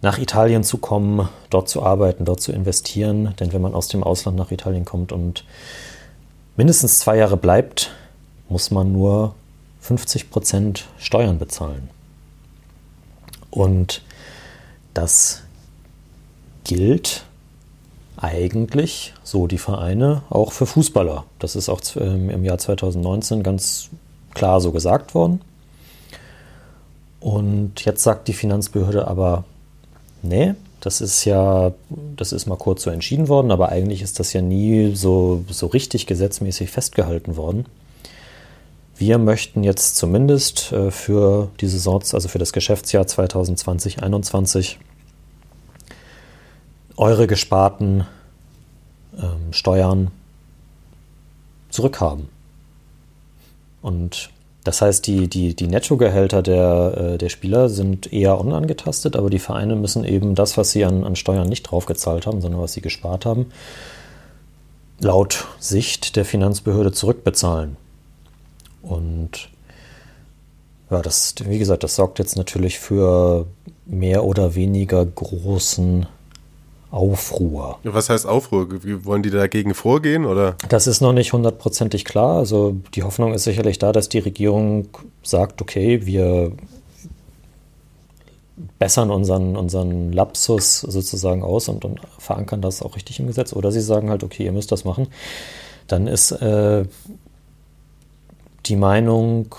[0.01, 3.33] nach Italien zu kommen, dort zu arbeiten, dort zu investieren.
[3.39, 5.45] Denn wenn man aus dem Ausland nach Italien kommt und
[6.57, 7.91] mindestens zwei Jahre bleibt,
[8.47, 9.33] muss man nur
[9.83, 11.89] 50% Steuern bezahlen.
[13.49, 14.03] Und
[14.93, 15.41] das
[16.63, 17.23] gilt
[18.17, 21.25] eigentlich, so die Vereine, auch für Fußballer.
[21.39, 23.89] Das ist auch ähm, im Jahr 2019 ganz
[24.33, 25.41] klar so gesagt worden.
[27.25, 29.45] Und jetzt sagt die Finanzbehörde aber,
[30.21, 31.73] nee, das ist ja,
[32.15, 35.65] das ist mal kurz so entschieden worden, aber eigentlich ist das ja nie so, so
[35.65, 37.65] richtig gesetzmäßig festgehalten worden.
[38.95, 44.75] Wir möchten jetzt zumindest äh, für die Saison, also für das Geschäftsjahr 2020-21,
[46.95, 48.05] eure gesparten
[49.17, 50.11] ähm, Steuern
[51.71, 52.29] zurückhaben.
[53.81, 54.29] Und
[54.65, 59.37] das heißt, die, die, die Nettogehälter der, äh, der Spieler sind eher unangetastet, aber die
[59.37, 62.81] Vereine müssen eben das, was sie an, an Steuern nicht draufgezahlt haben, sondern was sie
[62.81, 63.51] gespart haben,
[64.99, 67.77] laut Sicht der Finanzbehörde zurückbezahlen.
[68.81, 69.49] Und
[70.89, 73.45] ja, das, wie gesagt, das sorgt jetzt natürlich für
[73.85, 76.07] mehr oder weniger großen
[76.95, 77.79] Aufruhr.
[77.83, 78.69] Was heißt Aufruhr?
[79.03, 80.55] Wollen die dagegen vorgehen oder?
[80.69, 82.37] Das ist noch nicht hundertprozentig klar.
[82.37, 84.87] Also die Hoffnung ist sicherlich da, dass die Regierung
[85.21, 86.53] sagt, okay, wir
[88.79, 93.51] bessern unseren, unseren Lapsus sozusagen aus und, und verankern das auch richtig im Gesetz.
[93.51, 95.07] Oder sie sagen halt, okay, ihr müsst das machen.
[95.87, 96.85] Dann ist äh,
[98.67, 99.53] die Meinung,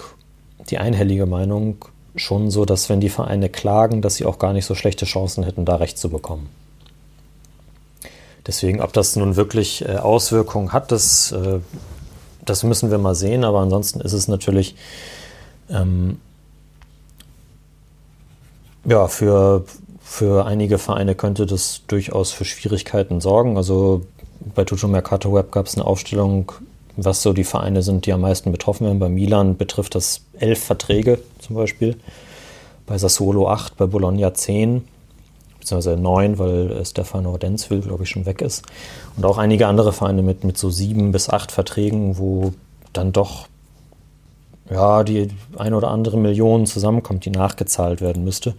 [0.71, 1.85] die einhellige Meinung
[2.17, 5.45] schon so, dass wenn die Vereine klagen, dass sie auch gar nicht so schlechte Chancen
[5.45, 6.49] hätten, da Recht zu bekommen.
[8.47, 11.61] Deswegen, ob das nun wirklich äh, Auswirkungen hat, das, äh,
[12.45, 13.45] das müssen wir mal sehen.
[13.45, 14.77] Aber ansonsten ist es natürlich
[15.69, 16.19] ähm,
[18.85, 19.65] ja, für,
[20.01, 23.57] für einige Vereine könnte das durchaus für Schwierigkeiten sorgen.
[23.57, 24.03] Also
[24.55, 26.53] bei Tuto Mercato Web gab es eine Aufstellung,
[26.97, 28.99] was so die Vereine sind, die am meisten betroffen werden.
[28.99, 31.97] Bei Milan betrifft das elf Verträge zum Beispiel,
[32.87, 34.87] bei Sassuolo acht, bei Bologna zehn,
[35.67, 38.65] beziehungsweise neun, weil Stefano Renzwil, glaube ich, schon weg ist.
[39.17, 42.53] Und auch einige andere Vereine mit, mit so sieben bis acht Verträgen, wo
[42.93, 43.49] dann doch
[44.71, 48.55] ja, die eine oder andere Million zusammenkommt, die nachgezahlt werden müsste.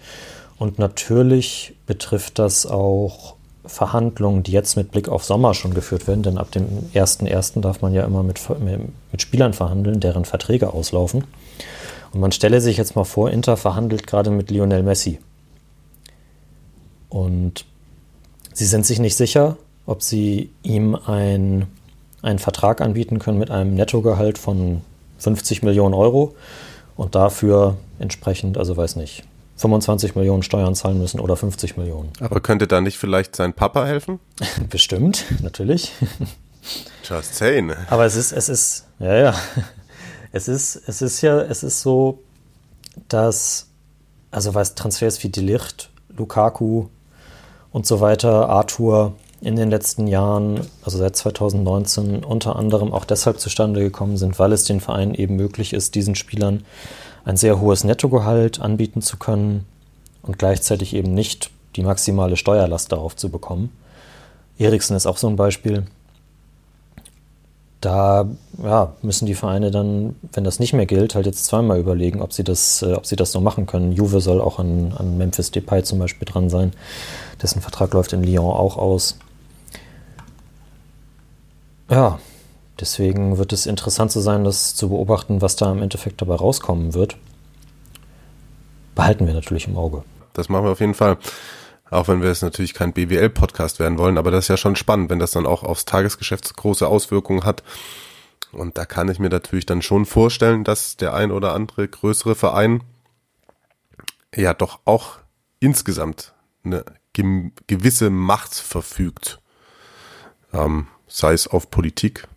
[0.60, 3.36] Und natürlich betrifft das auch
[3.66, 7.62] Verhandlungen, die jetzt mit Blick auf Sommer schon geführt werden, denn ab dem 1.1.
[7.62, 8.42] darf man ja immer mit,
[9.12, 11.24] mit Spielern verhandeln, deren Verträge auslaufen.
[12.12, 15.20] Und man stelle sich jetzt mal vor, Inter verhandelt gerade mit Lionel Messi.
[17.10, 17.66] Und
[18.54, 21.68] sie sind sich nicht sicher, ob sie ihm ein,
[22.22, 24.82] einen Vertrag anbieten können mit einem Nettogehalt von
[25.20, 26.36] 50 Millionen Euro
[26.96, 29.24] und dafür entsprechend, also weiß nicht,
[29.58, 32.12] 25 Millionen Steuern zahlen müssen oder 50 Millionen.
[32.20, 34.20] Aber könnte da nicht vielleicht sein Papa helfen?
[34.70, 35.94] Bestimmt, natürlich.
[37.04, 37.74] Just saying.
[37.90, 39.36] Aber es ist, es ist, ja, ja.
[40.32, 42.22] Es ist, es ist ja, es ist so,
[43.08, 43.70] dass,
[44.30, 46.90] also was Transfers wie Delicht, Lukaku
[47.78, 53.40] und so weiter, Arthur in den letzten Jahren, also seit 2019, unter anderem auch deshalb
[53.40, 56.66] zustande gekommen sind, weil es den Vereinen eben möglich ist, diesen Spielern
[57.24, 59.66] ein sehr hohes Nettogehalt anbieten zu können
[60.24, 63.72] und gleichzeitig eben nicht die maximale Steuerlast darauf zu bekommen.
[64.58, 65.86] Eriksen ist auch so ein Beispiel
[67.88, 68.28] da
[68.62, 72.34] ja, müssen die Vereine dann, wenn das nicht mehr gilt, halt jetzt zweimal überlegen, ob
[72.34, 73.94] sie das, äh, ob sie das noch machen können.
[73.94, 76.74] Juve soll auch an, an Memphis Depay zum Beispiel dran sein.
[77.42, 79.18] Dessen Vertrag läuft in Lyon auch aus.
[81.90, 82.20] Ja,
[82.78, 86.94] deswegen wird es interessant zu sein, das zu beobachten, was da im Endeffekt dabei rauskommen
[86.94, 87.16] wird.
[88.96, 90.04] Behalten wir natürlich im Auge.
[90.34, 91.18] Das machen wir auf jeden Fall.
[91.90, 95.10] Auch wenn wir es natürlich kein BWL-Podcast werden wollen, aber das ist ja schon spannend,
[95.10, 97.64] wenn das dann auch aufs Tagesgeschäft große Auswirkungen hat.
[98.52, 102.36] Und da kann ich mir natürlich dann schon vorstellen, dass der ein oder andere größere
[102.36, 102.84] Verein
[104.36, 105.20] ja doch auch
[105.60, 106.34] insgesamt
[106.64, 106.84] eine
[107.14, 109.40] gewisse Macht verfügt.
[110.54, 112.28] Ähm, sei es auf Politik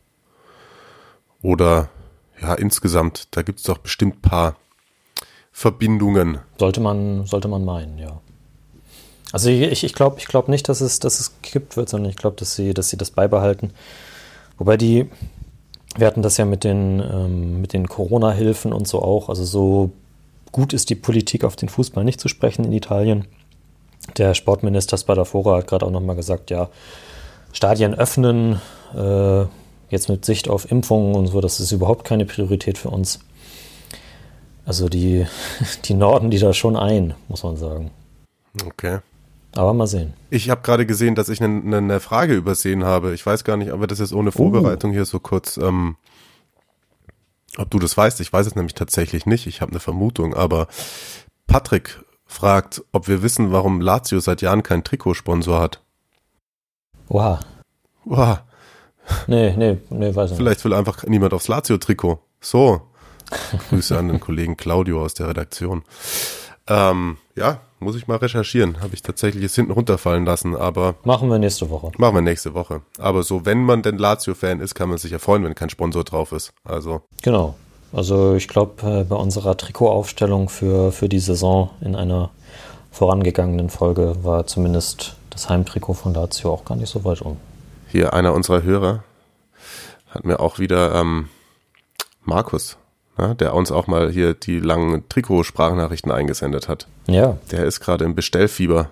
[1.42, 1.90] oder
[2.40, 4.56] ja insgesamt, da gibt es doch bestimmt paar
[5.52, 6.38] Verbindungen.
[6.58, 8.20] Sollte man, sollte man meinen, ja.
[9.32, 12.16] Also ich, ich glaube ich glaub nicht, dass es, dass es gekippt wird, sondern ich
[12.16, 13.72] glaube, dass sie, dass sie das beibehalten.
[14.58, 15.08] Wobei die,
[15.96, 19.28] wir hatten das ja mit den, ähm, den Corona-Hilfen und so auch.
[19.28, 19.90] Also so
[20.52, 23.26] gut ist die Politik auf den Fußball nicht zu sprechen in Italien.
[24.16, 26.68] Der Sportminister Spadafora hat gerade auch nochmal gesagt, ja,
[27.52, 28.60] Stadien öffnen,
[28.94, 29.44] äh,
[29.90, 33.20] jetzt mit Sicht auf Impfungen und so, das ist überhaupt keine Priorität für uns.
[34.64, 35.26] Also die,
[35.84, 37.90] die Norden, die da schon ein, muss man sagen.
[38.64, 38.98] Okay.
[39.54, 40.14] Aber mal sehen.
[40.30, 43.14] Ich habe gerade gesehen, dass ich eine, eine Frage übersehen habe.
[43.14, 44.94] Ich weiß gar nicht, ob wir das jetzt ohne Vorbereitung uh.
[44.94, 45.96] hier so kurz, ähm,
[47.56, 48.20] ob du das weißt.
[48.20, 49.46] Ich weiß es nämlich tatsächlich nicht.
[49.46, 50.34] Ich habe eine Vermutung.
[50.34, 50.68] Aber
[51.48, 55.80] Patrick fragt, ob wir wissen, warum Lazio seit Jahren keinen Trikotsponsor hat.
[57.08, 57.40] Oha.
[58.06, 58.44] Oha.
[59.26, 60.38] Nee, nee, nee, weiß nicht.
[60.38, 62.20] Vielleicht will einfach niemand aufs Lazio-Trikot.
[62.40, 62.82] So.
[63.70, 65.82] Grüße an den Kollegen Claudio aus der Redaktion.
[66.68, 68.80] Ähm, ja, muss ich mal recherchieren.
[68.80, 70.94] Habe ich tatsächlich jetzt hinten runterfallen lassen, aber.
[71.04, 71.90] Machen wir nächste Woche.
[71.98, 72.82] Machen wir nächste Woche.
[72.98, 76.04] Aber so, wenn man denn Lazio-Fan ist, kann man sich ja freuen, wenn kein Sponsor
[76.04, 76.52] drauf ist.
[76.64, 77.02] Also.
[77.22, 77.54] Genau.
[77.92, 82.30] Also ich glaube, äh, bei unserer Trikotaufstellung für, für die Saison in einer
[82.92, 87.36] vorangegangenen Folge war zumindest das Heimtrikot von Lazio auch gar nicht so weit um.
[87.88, 89.02] Hier einer unserer Hörer
[90.08, 91.28] hat mir auch wieder ähm,
[92.22, 92.76] Markus
[93.20, 96.86] ja, der uns auch mal hier die langen Trikotsprachnachrichten eingesendet hat.
[97.06, 97.38] Ja.
[97.50, 98.90] Der ist gerade im Bestellfieber.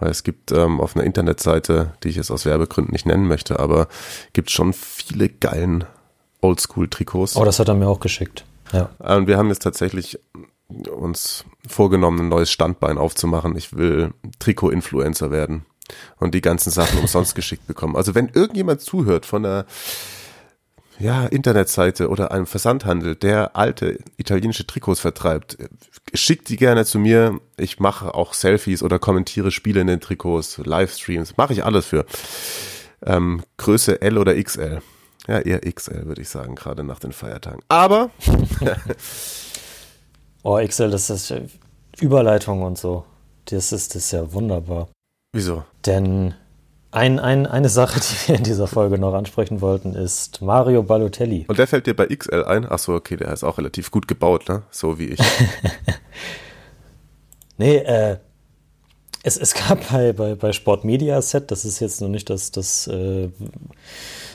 [0.00, 3.58] Weil es gibt ähm, auf einer Internetseite, die ich jetzt aus Werbegründen nicht nennen möchte,
[3.58, 3.88] aber
[4.32, 5.84] gibt schon viele geilen
[6.40, 7.36] Oldschool-Trikots.
[7.36, 8.44] Oh, das hat er mir auch geschickt.
[8.72, 8.90] Ja.
[8.98, 10.20] Und wir haben jetzt tatsächlich
[10.68, 13.56] uns vorgenommen, ein neues Standbein aufzumachen.
[13.56, 15.66] Ich will Trikot-Influencer werden
[16.18, 17.96] und die ganzen Sachen umsonst geschickt bekommen.
[17.96, 19.66] Also wenn irgendjemand zuhört von der
[20.98, 25.58] ja, Internetseite oder einem Versandhandel, der alte italienische Trikots vertreibt,
[26.12, 27.40] schickt die gerne zu mir.
[27.56, 32.04] Ich mache auch Selfies oder kommentiere Spiele in den Trikots, Livestreams, mache ich alles für.
[33.04, 34.80] Ähm, Größe L oder XL.
[35.28, 37.60] Ja, eher XL, würde ich sagen, gerade nach den Feiertagen.
[37.68, 38.10] Aber.
[40.42, 41.32] oh, XL, das ist
[42.00, 43.04] Überleitung und so.
[43.44, 44.88] Das ist, das ist ja wunderbar.
[45.32, 45.64] Wieso?
[45.86, 46.34] Denn
[46.90, 51.44] ein, ein, eine Sache, die wir in dieser Folge noch ansprechen wollten, ist Mario Balotelli.
[51.48, 52.66] Und der fällt dir bei XL ein?
[52.66, 54.62] Achso, okay, der ist auch relativ gut gebaut, ne?
[54.70, 55.20] So wie ich.
[57.58, 58.16] nee, äh,
[59.22, 62.52] es, es gab bei, bei, bei Sport Media Set, das ist jetzt noch nicht das,
[62.52, 63.28] das äh,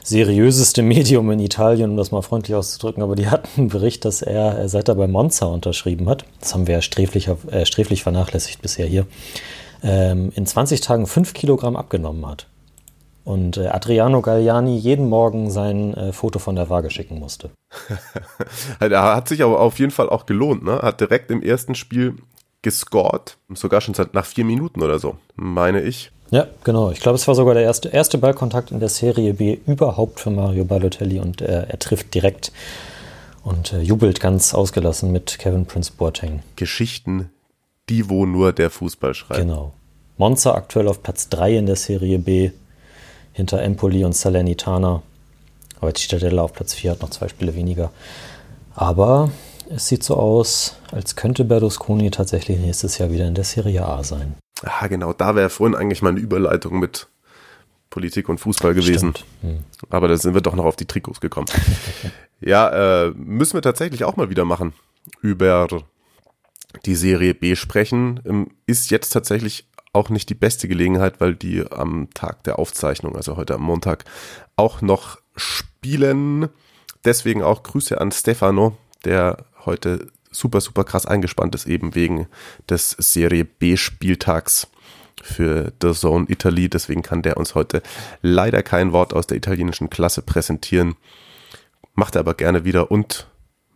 [0.04, 4.22] seriöseste Medium in Italien, um das mal freundlich auszudrücken, aber die hatten einen Bericht, dass
[4.22, 8.62] er, seit er bei Monza unterschrieben hat, das haben wir ja sträflich, äh, sträflich vernachlässigt
[8.62, 9.08] bisher hier,
[9.84, 12.48] ähm, in 20 Tagen 5 Kilogramm abgenommen hat.
[13.24, 17.52] Und äh, Adriano Galliani jeden Morgen sein äh, Foto von der Waage schicken musste.
[18.80, 20.80] er hat sich aber auf jeden Fall auch gelohnt, ne?
[20.82, 22.16] Hat direkt im ersten Spiel
[22.62, 26.12] gescored, sogar schon nach vier Minuten oder so, meine ich.
[26.32, 26.92] Ja, genau.
[26.92, 30.32] Ich glaube, es war sogar der erste, erste Ballkontakt in der Serie B überhaupt für
[30.32, 32.52] Mario Balotelli und äh, er trifft direkt.
[33.44, 36.42] und äh, jubelt ganz ausgelassen mit Kevin Prince Boateng.
[36.56, 37.30] Geschichten,
[37.90, 39.40] die wo nur der Fußball schreibt.
[39.40, 39.74] Genau.
[40.18, 42.52] Monza aktuell auf Platz 3 in der Serie B,
[43.34, 45.02] hinter Empoli und Salernitana.
[45.80, 47.92] Aber der auf Platz 4, hat noch zwei Spiele weniger.
[48.76, 49.32] Aber
[49.70, 54.04] es sieht so aus, als könnte Berlusconi tatsächlich nächstes Jahr wieder in der Serie A
[54.04, 54.36] sein.
[54.64, 57.08] Ah, genau, da wäre vorhin eigentlich mal eine Überleitung mit
[57.90, 59.14] Politik und Fußball gewesen.
[59.42, 59.60] Hm.
[59.90, 61.48] Aber da sind wir doch noch auf die Trikots gekommen.
[62.40, 64.74] ja, äh, müssen wir tatsächlich auch mal wieder machen.
[65.22, 65.68] Über
[66.86, 68.20] die Serie B sprechen.
[68.26, 73.16] Ähm, ist jetzt tatsächlich auch nicht die beste Gelegenheit, weil die am Tag der Aufzeichnung,
[73.16, 74.06] also heute am Montag,
[74.56, 76.50] auch noch spielen.
[77.06, 82.28] Deswegen auch Grüße an Stefano, der heute super, super krass eingespannt ist, eben wegen
[82.70, 84.68] des Serie B-Spieltags
[85.22, 86.70] für The Zone Italy.
[86.70, 87.84] Deswegen kann der uns heute
[88.22, 90.96] leider kein Wort aus der italienischen Klasse präsentieren.
[91.94, 93.28] Macht er aber gerne wieder und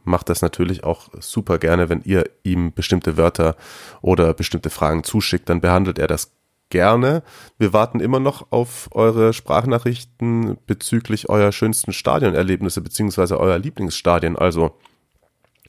[0.08, 3.56] macht das natürlich auch super gerne, wenn ihr ihm bestimmte Wörter
[4.02, 6.32] oder bestimmte Fragen zuschickt, dann behandelt er das
[6.70, 7.24] gerne.
[7.58, 14.38] Wir warten immer noch auf eure Sprachnachrichten bezüglich eurer schönsten Stadionerlebnisse beziehungsweise euer Lieblingsstadien.
[14.38, 14.76] Also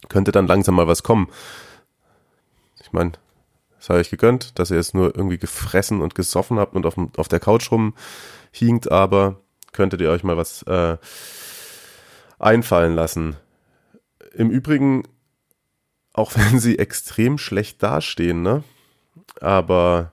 [0.09, 1.28] könnte dann langsam mal was kommen.
[2.82, 3.12] Ich meine,
[3.78, 6.97] das habe ich gegönnt, dass ihr es nur irgendwie gefressen und gesoffen habt und auf,
[7.16, 9.41] auf der Couch rumhinkt, aber
[9.72, 10.97] könntet ihr euch mal was äh,
[12.39, 13.36] einfallen lassen.
[14.35, 15.05] Im Übrigen,
[16.12, 18.62] auch wenn sie extrem schlecht dastehen, ne?
[19.41, 20.12] Aber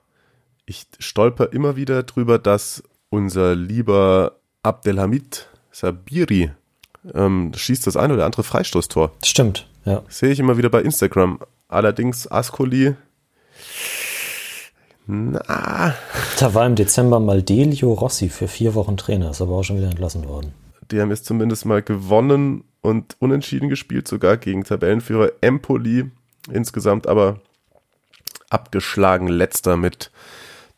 [0.66, 6.50] ich stolper immer wieder drüber, dass unser lieber Abdelhamid Sabiri
[7.14, 9.12] ähm, schießt das ein oder andere Freistoßtor.
[9.24, 10.02] Stimmt, ja.
[10.08, 11.38] Sehe ich immer wieder bei Instagram.
[11.68, 12.94] Allerdings Ascoli.
[15.06, 15.94] Na.
[16.38, 19.76] Da war im Dezember mal Delio Rossi für vier Wochen Trainer, ist aber auch schon
[19.76, 20.52] wieder entlassen worden.
[20.90, 26.10] Die haben jetzt zumindest mal gewonnen und unentschieden gespielt, sogar gegen Tabellenführer Empoli.
[26.50, 27.40] Insgesamt aber
[28.48, 30.12] abgeschlagen letzter mit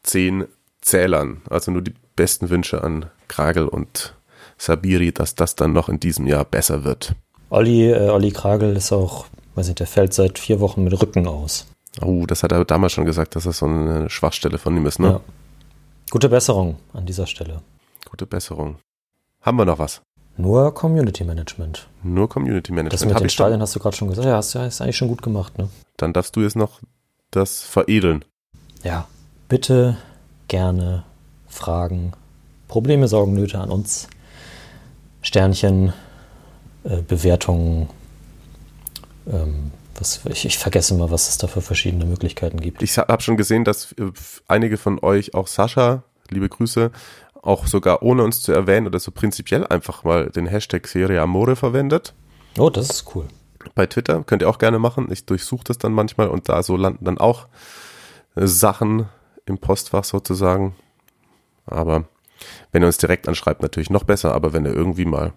[0.03, 0.47] zehn
[0.81, 1.43] Zählern.
[1.51, 4.15] Also nur die besten Wünsche an Kragel und
[4.57, 7.15] Sabiri, dass das dann noch in diesem Jahr besser wird.
[7.51, 11.27] Olli, äh, Olli Kragel ist auch, weiß nicht, der fällt seit vier Wochen mit Rücken
[11.27, 11.67] aus.
[12.01, 14.99] Oh, das hat er damals schon gesagt, dass das so eine Schwachstelle von ihm ist,
[14.99, 15.09] ne?
[15.09, 15.21] Ja.
[16.11, 17.61] Gute Besserung an dieser Stelle.
[18.09, 18.77] Gute Besserung.
[19.43, 20.01] Haben wir noch was?
[20.39, 21.89] Nur Community Management.
[22.05, 22.93] Nur Community Management.
[22.93, 24.27] Das mit den Stadien hast du gerade schon gesagt.
[24.27, 25.69] Ja, hast du ist eigentlich schon gut gemacht, ne?
[25.97, 26.81] Dann darfst du jetzt noch
[27.33, 28.25] das veredeln.
[28.85, 29.09] Ja,
[29.49, 29.99] bitte
[30.47, 31.03] gerne
[31.49, 32.13] Fragen,
[32.69, 34.09] Probleme, Sorgen, Nöte an uns.
[35.23, 35.93] Sternchen,
[36.85, 37.89] äh, Bewertungen.
[39.27, 42.81] Ähm, was, ich, ich, vergesse immer, was es da für verschiedene Möglichkeiten gibt.
[42.83, 44.13] Ich habe schon gesehen, dass äh,
[44.47, 46.93] einige von euch, auch Sascha, liebe Grüße,
[47.43, 51.57] auch sogar ohne uns zu erwähnen oder so prinzipiell einfach mal den Hashtag Serie Amore
[51.57, 52.15] verwendet.
[52.59, 53.27] Oh, das ist cool.
[53.75, 55.09] Bei Twitter könnt ihr auch gerne machen.
[55.11, 57.47] Ich durchsuche das dann manchmal und da so landen dann auch
[58.35, 59.07] äh, Sachen
[59.47, 60.75] im Postfach sozusagen.
[61.67, 62.05] Aber
[62.73, 64.35] wenn ihr uns direkt anschreibt, natürlich noch besser.
[64.35, 65.33] Aber wenn ihr irgendwie mal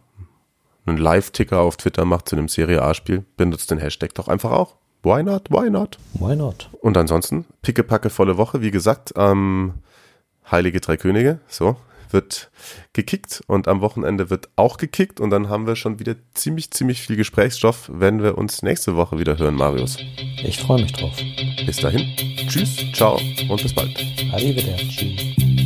[0.85, 4.75] einen Live-Ticker auf Twitter macht zu einem Serie A-Spiel, benutzt den Hashtag doch einfach auch.
[5.03, 5.49] Why not?
[5.49, 5.97] Why not?
[6.13, 6.69] Why not?
[6.81, 9.73] Und ansonsten, pickepacke volle Woche, wie gesagt, ähm,
[10.49, 11.75] Heilige Drei Könige, so,
[12.13, 12.51] wird
[12.93, 17.01] gekickt und am Wochenende wird auch gekickt und dann haben wir schon wieder ziemlich, ziemlich
[17.01, 19.97] viel Gesprächsstoff, wenn wir uns nächste Woche wieder hören, Marius.
[20.43, 21.15] Ich freue mich drauf.
[21.65, 22.15] Bis dahin,
[22.47, 23.97] tschüss, ciao und bis bald.
[24.31, 25.60] Arrivederci.